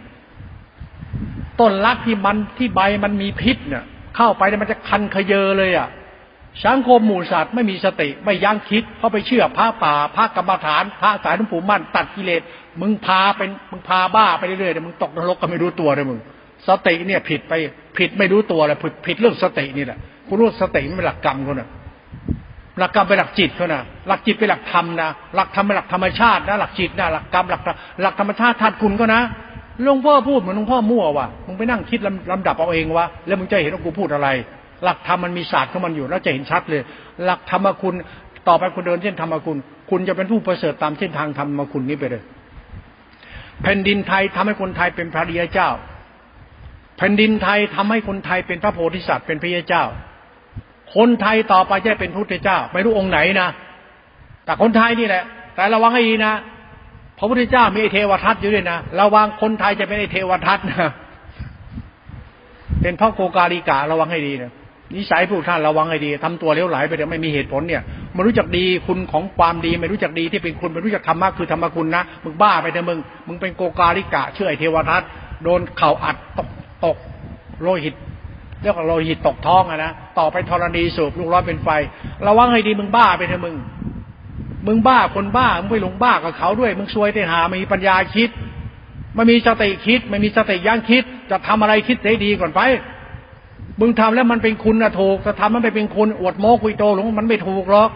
[1.61, 3.85] ต้นรักที่มันที่ใบมันมีพิษเนี่ย
[4.17, 5.89] เข้าไปเนี่ยมันจะคันขยเยอเลยอะ
[6.65, 12.43] สังคมหมู่สัตว์ไม่มีสติไม่ยั้งคิด เขาไปเชื่อพระป่าพระกรรมฐาน พระสายหลวงปู่มั่นตัดกิเลส
[12.81, 16.18] มึงพาเป็นมึงพาบ้าไปเรื่อยๆมึงตกนรกก็ไม่รู้ตัวเลยมึง
[16.68, 17.53] สติเนี่ยผิดไป
[17.99, 21.68] ผิดไม่รู้ตัวเลยผิดผิดเรื่องสตินี่แหละคุณรู้สติไม่เป็นหลักกรรมเขานะ
[22.79, 27.62] หลักกรรมเป็นหลักจิตเขานะหลักจิตเป็นหลักธรรมนะหลักธรรมเป็นหลักธรรมชาตินะหลักจิตนะหลักกรรมหลัก
[28.03, 29.21] หลักธรรมชาติธาตุคุณก็นะ
[29.83, 32.01] หลวงพ่อพูดเหมือนหลวงพ่อมั่วว่ะมึงไปนั่งคิด
[32.33, 34.29] ลำดับเอาเองวะแล้วมึงจะเห็นว่ากูพูดอะไร
[34.85, 36.83] หลักธรรมมันมีศาสตร์ของมันอยู่แล้วจะเห็นชัดเลย
[37.25, 37.95] หลักธรรมคุณ
[38.49, 39.57] ต่อไปคุณเดินเส้นธรรมคุณ
[39.91, 42.23] คุณจะเป็นผู้ประเสริฐตามเส้นทางธรรมคุณนี้ไปเลย
[43.63, 45.71] แผ่นดินไทยทำให้คนไทยเป็นพระริยเจ้า
[46.99, 49.85] แผ่นดินไทยทำให้คนไทยเป็นพระโพธิสัตว์เป็นพระยเจ้า
[50.97, 53.49] คนไทยต่อไปจะเป็นพุทธเจ้า ไม่รู้องค์ไหนนะ
[54.45, 56.35] แต่คนไทยนี่แหละ แต่ระวังให้ดีนะ
[57.19, 60.91] พระพุทธเจ้ามีเทวทัตอยู่ด้วยนะระวังคนไทยจะเป็นเทวทัตนะ
[62.83, 64.53] เป็นพระโกกาลิการะวังให้ดีนะ
[64.95, 67.83] นิสัยพวกท่านระวังให้ดีทำตัวเลี้ยวไหลไปเดี๋ยวไม่มีเหตุผลเนี่ย
[68.15, 75.03] ไม่รู้จักดีคุณของความดีไม่รู้จักดีที่เป็นคุณไม่รู้จักธรรมะคือธรรมคุณนะมึงบ้าไปเถอะมึง มึงเป็นโกกาลิกะเชื่อไอเทวทัต
[75.43, 76.49] โดนเข่าอัดตก
[76.85, 76.97] ตก
[77.63, 77.95] โลหิต
[78.63, 81.69] เรียกว่าโลหิตตกท้องอะนะต่อไปธรณีสูบลูกร้อนเป็นไฟ
[82.27, 83.57] ระวังให้ดีมึงบ้าไปเถอะมึง
[84.67, 88.31] มึงบ้าคนบ้ามึงไปหลงบ้ากับเขาด้วย มึงซวยแต่หาไม่มีปัญญาคิด
[89.15, 92.61] ไม่มีสติคิด ไม่มีสติยั้งคิด จะทำอะไรคิดได้ดีก่อนไป
[93.81, 97.91] มึงทำแล้วมันเป็นคุณนะถูกจะทำมันไปเป็นคุณอวดโม้คุยโตหลงมันไม่ถูกหรอก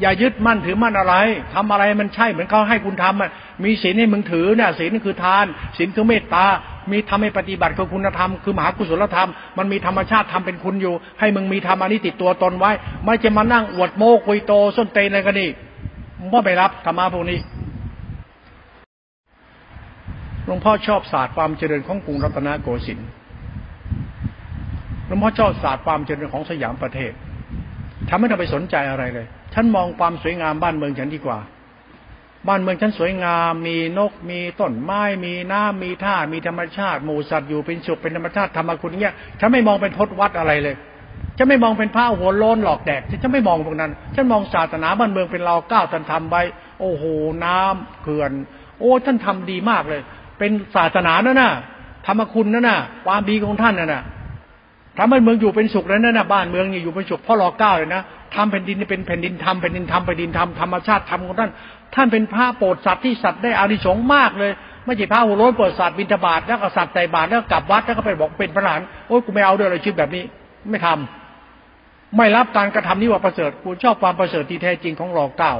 [0.00, 1.14] อย่ายึดมั่นถือมั่นอะไร
[1.54, 3.30] ทำอะไรมันใช่เหมือนเขาให้คุณทำอะ
[3.64, 5.46] มีศีลให้มึงถือเนี่ยศีลคือทาน
[5.78, 6.44] ศีลคือเมตตา
[6.90, 12.70] มีทำให้ปฏิบัติคือคุณธรรมคือมหากุศลธรรม มันมีธรรมชาติทำเป็นคุณอยู่ ให้มึงมีธรรมอันนี้ติดตัวตนไว้
[13.04, 15.50] ไม่จะมานั่งอวดโม้คุยโตส้นเตนอะไรกันนี่
[16.18, 17.38] มึงก็ไปรับธรรมะพวกนี้
[20.46, 23.08] หลวงพ่อชอบศาสตร์ความเจริญของกรุงรัตนโกสินทร์
[25.08, 27.12] หลวงพ่อชอบศาสตร์ความเจริญของสยามประเทศ
[28.08, 31.38] ทำให้เราไปสนใจอะไรเลย ฉันมองความสวยงามบ้านเมืองฉันดีกว่า
[32.48, 40.76] บ้านเมืองฉันสวยงาม มีนก มีต้นไม้ มีน้ำมีท่า มีธรรมชาติ หมู่สัตว์อยู่เป็นสุขเป็นธรรมชาติธรรมคุณเงี้ย ฉันไม่มองเป็นทศวัดอะไรเลย
[41.38, 46.42] ฉันไม่มองเป็นผ้าหัวโลนหลอกแดดฉันไม่มองตรงนั้น ฉันมองศาสนาบ้านเมืองเป็นเราก้าวท่านทำไว้
[46.80, 47.04] โอ้โห
[47.44, 48.32] น้ำเขื่อน
[48.78, 50.00] โอ้ท่านทำดีมากเลย
[50.38, 51.52] เป็นศาสนานั่นน่ะ
[52.06, 54.02] ธรรมคุณนั่นน่ะ ความดีของท่านนั่นน่ะ
[54.98, 58.02] ทำให้เมืองอยู่เป็นสุขแล้วนั่นนะบ้านเมืองนี่อยู่เป็นสุขพ่อรอเก้าเลยนะ
[58.34, 61.50] ทำแผ่นดินนี่เป็นแผ่นดินทำแผ่นดินทำแผ่นดินทำธรรมชาติทำของท่าน
[61.94, 64.52] ท่านเป็นพระโปรดสัตว์ที่สัตว์ได้อานิสงส์มากเลย
[64.84, 70.24] ไม่ใช่พระหัวโล้นโปรดสัตว์บิณฑบาตแล้วก็สัตว์ใจบาตแล้วกลับวัดแล้วก็ไปบอกเป็นพระหลานโอ้ยกูไม่เอาด้วยเลยชีวิตแบบนี้
[70.70, 75.54] ไม่ทำไม่รับการกระทำนี้ว่าประเสริฐกูชอบความประเสริฐที่แท้จริงของรอเก้า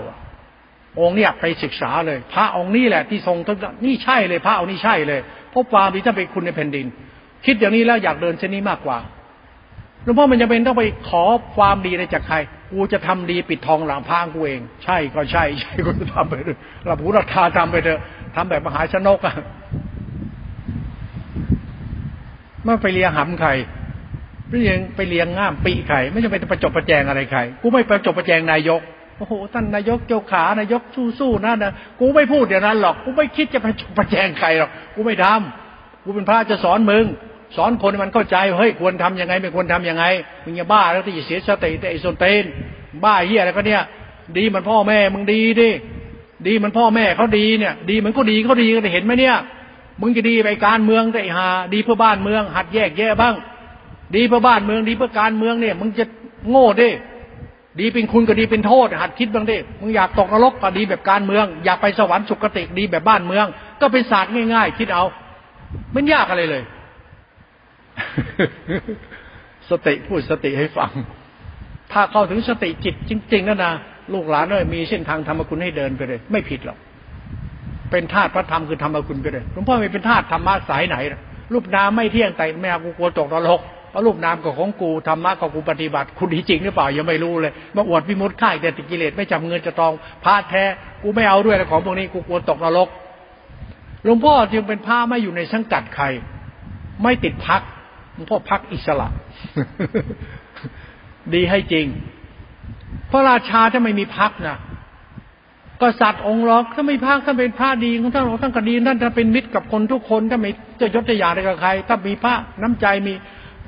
[1.00, 3.36] องค์เนี่ยไปศึกษาเลย พระองค์นี้แหละที่ทรง
[3.84, 5.20] นี่ใช่เลย พระองค์นี้ใช่เลย
[5.50, 6.86] เพราะความดีท่านเป็นคุณในแผ่นดิน
[7.46, 8.98] คิดอย่างนี้แล้วอยากเดินเส้นนี้มากกว่า
[10.08, 11.24] ลวงพ่อมันจะเป็นต้องไปขอ
[11.56, 12.36] ความดีในจากใคร
[12.72, 18.00] กูจะทำดีปิดทองหลังพางกูเอง ใช่ก็ใช่ ใช่ก็ทำไปเลยหลับหูหลับตาทำไปเถอะ
[18.34, 19.34] ทำแบบมหาชนกอะ
[22.64, 23.50] ไม่ไปเลียหำใคร
[24.48, 28.80] ไม่ยังไปเลียงง่ามปีใครไม่จำเป็นจะประจบประแจงอะไรใคร กูไม่ประจบประแจงนายก
[29.16, 30.82] โอ้โหท่านนายกเจ้าขานายก
[31.18, 37.04] สู้ๆนั่นนะกูไม่พูดอย่างนั้นหรอก กูไม่คิดจะประจบประแจงใครหรอก กูไม่ทำกูเป็นพระจะสอนมึง
[37.56, 40.04] สอนคนมันเข้าใจเฮ้ยควรทํำยังไงไม่ควรทํำยังไง
[40.44, 42.44] มึงอย่าบ้าแล้วที่จะเสียสติแต่ไอ้สนเตน
[43.04, 43.82] บ้าเฮียอะไรก็เนี่ย
[44.36, 45.70] ดีมันพ่อแม่มึงดีดิ
[46.46, 49.36] ดีมันพ่อแม่เขาดีเนี่ย ดีมันก็ดีเขาดีก็เห็นไหมเนี่ย
[50.00, 53.34] มึงจะดีไปการเมืองแต่หา ดีเพื่อบ้านเมือง หัดแยกแยะบ้าง
[54.16, 56.04] ดีเพื่อบ้านเมืองดีเพื่อการเมืองเนี่ย มึงจะ
[56.50, 56.90] โง่ดิ
[57.80, 63.46] ดีเป็นคุณก็ดีเป็นโทษ หัดคิดบ้างดิมึงอยากตกนรกก็ดีแบบการเมือง อยากไปสวรรค์สุคติดีแบบบ้านเมือง
[63.80, 65.04] ก็เป็นศาสตร์ง่าย ๆ คิดเอา
[65.92, 66.62] ไม่ยากอะไรเลย
[69.70, 70.90] สติพูดสติให้ฟัง
[71.92, 73.72] ถ้าเข้าถึงสติจิตจริงๆนั่นนะ
[74.12, 76.78] ลูกหลานเอ้ยมีเส้นทางธรรมคุณให้เดินไปเลย ไม่ผิดหรอก
[77.90, 80.96] เป็นธาตุพระธรรมคือธรรมคุณไปเลยหลวงพ่อไม่เป็นธาตุธรรมะสายไหน
[81.52, 89.92] รูปนามไม่เที่ยงแต่แม่กูกลัวตกนรกเพราะรูปนามก็ของกูธรรมะก็กูปฏิบัติ คุณดีจริงหรือเปล่ายังไม่รู้เลยมาอวดวิมุตข่ายแต่ติกิเลสไม่จำเงินจะตอง
[90.24, 90.64] พระแท้
[91.02, 92.88] กูไม่เอาด้วยของพวกนี้กูกลัวตกนรก
[94.04, 96.04] หลวงพ่อจึงเป็นพระไม่อยู่ในสังกัดใคร
[97.02, 97.62] ไม่ติดพัก
[98.18, 99.08] หลวงพ่อพักอิสระ
[101.34, 101.86] ดีให้จริง
[103.10, 104.58] พระราชาถ้าไม่มีพักนะ
[105.82, 110.50] กษัตริย์องค์รอกถ้าไม่พักถ้าเป็นพระดีของท่านท่านก็ดีท่านจะเป็นมิตรกับคนทุกคนถ้าไม่
[110.80, 113.14] จะยศจะยาอะไรกับใคร ถ้ามีพระน้ำใจมี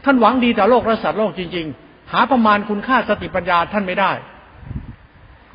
[0.05, 4.13] ท่านหวังดีต่อโลกและสัตว์โลกจริง ๆ หาประมาณคุณค่าสติปัญญาท่านไม่ได้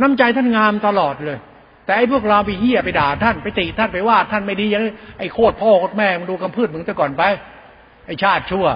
[0.02, 1.38] น้ำใจท่านงามตลอดเลย
[1.86, 4.84] แต่ไอ้พวกเราไปเหี้ยไปด่าท่านไปติท่านไปว่า ท่านไม่ดีอย่าง
[5.20, 7.24] ไอ้โคตรพ่อโคตรแม่มึงดูกำพืชมึงแต่ก่อนไป
[8.06, 8.68] ไอ้ชาติชั่ว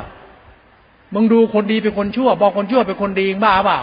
[1.14, 3.80] มึงดูคนดีเป็นคนชั่ว บอกคนชั่วเป็นคนดีบ้าเปล่า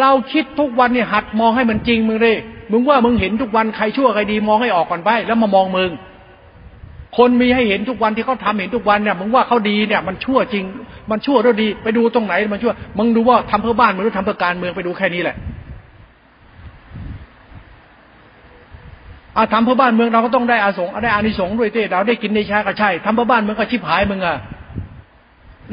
[0.00, 2.36] เราคิดทุกวันเนี่ยหัดมองให้มันจริงมึงเลย
[2.72, 5.90] มึงว่ามึงเห็นทุกวันใครชั่วใครดีมองให้ออกก่อนไป แล้วมามองมึง
[7.18, 10.64] คนมีให้เห็นทุกวันที่เขาทาเห็นทุกวันเนี่ยมึงว่าเขาดีเนี่ย มันชั่วจริง
[11.10, 15.36] มันชั่วหรือดี ไปดูตรงไหนมันชั่ว มึงดูว่าทำเพื่อบ้านมึงหรือทำเพื่อการเมืองไปดูแค่นี้แหละ
[19.36, 24.36] อาทำเพื่อบ้านเมืองเราก็ต้องได้อาสงได้อานิสงส์ด้วยเต้เราได้กินได้ใช้ก็ใช่ทำเพื่อบ้านเมืองก็ชิบหายมึงอะ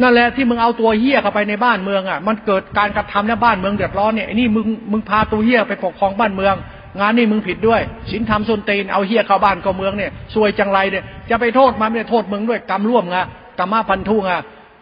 [0.02, 6.56] นั่นแหละที่มึงเอาตัวเหี้ยเข้าไปในบ้านเมืองอะ มันเกิดการกระทำในบ้านเมืองเดือดร้อนเนี่ยไอ้นี่มึงมึงพาตัวเหี้ยไปปกครองบ้านเมือง
[7.00, 7.82] งานนี้มึงผิดด้วย
[8.12, 13.18] ศีลธรรมส้นตีนเอาเฮี้ยเข้าบ้านเข้าเมืองเนี่ยซวยจังไรเนี่ยจะไปโทษมันไม่ได้โทษมึงด้วยกรรมร่วมไง
[13.60, 14.32] กรรมพันธุไง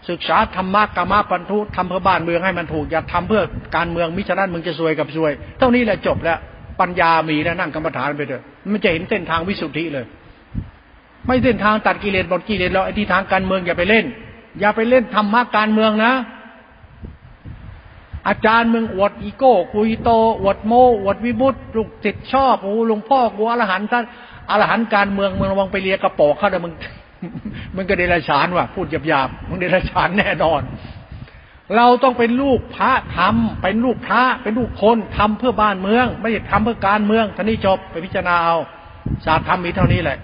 [0.09, 3.41] ศึกษาธรรมะกรรมพันธุทำเพื่อบ้านเมืองให้มันถูกอย่าทำเพื่อ
[3.75, 6.37] การเมืองมิฉะนั้นมึงจะซวยกับซวย เท่านี้แหละจบแล้ว
[6.79, 10.05] ปัญญามีแล้วนั่งกรรมฐานไปเถอะมันจะเห็นเส้นทางวิสุทธิเลย
[11.27, 14.05] ไม่เส้นทางตัดกิเลสหมดกิเลสเราไอ้ที่ทางการเมืองอย่าไปเล่น
[14.59, 16.13] อย่าไปเล่นธรรมะการเมืองนะ
[18.27, 20.09] อาจารย์มึงอวดอีโก้คุยโต
[20.41, 24.05] อวดโมอวดวิบุตรลูกติดชอบโอ้หลวงพ่อกูอรหันต์ท่าน
[24.49, 26.73] อรหันต์การเมืองมึงระวังไปเลียกระโปรงเขาเดี๋ยวมึง
[27.75, 30.61] มึงก็เดรัจฉานว่ะ พูดหยาบๆมึงเดรัจฉานแน่นอน
[31.75, 38.57] เราต้องเป็นลูกพระทำเป็นลูกพระเป็นลูกคนทำเพื่อบ้านเมือง ไม่ใช่ทำเพื่อการเมืองเท่านี้จบไปพิจารณาเอา
[39.25, 40.17] ศาสตร์ธรรมมีเท่านี้แหละ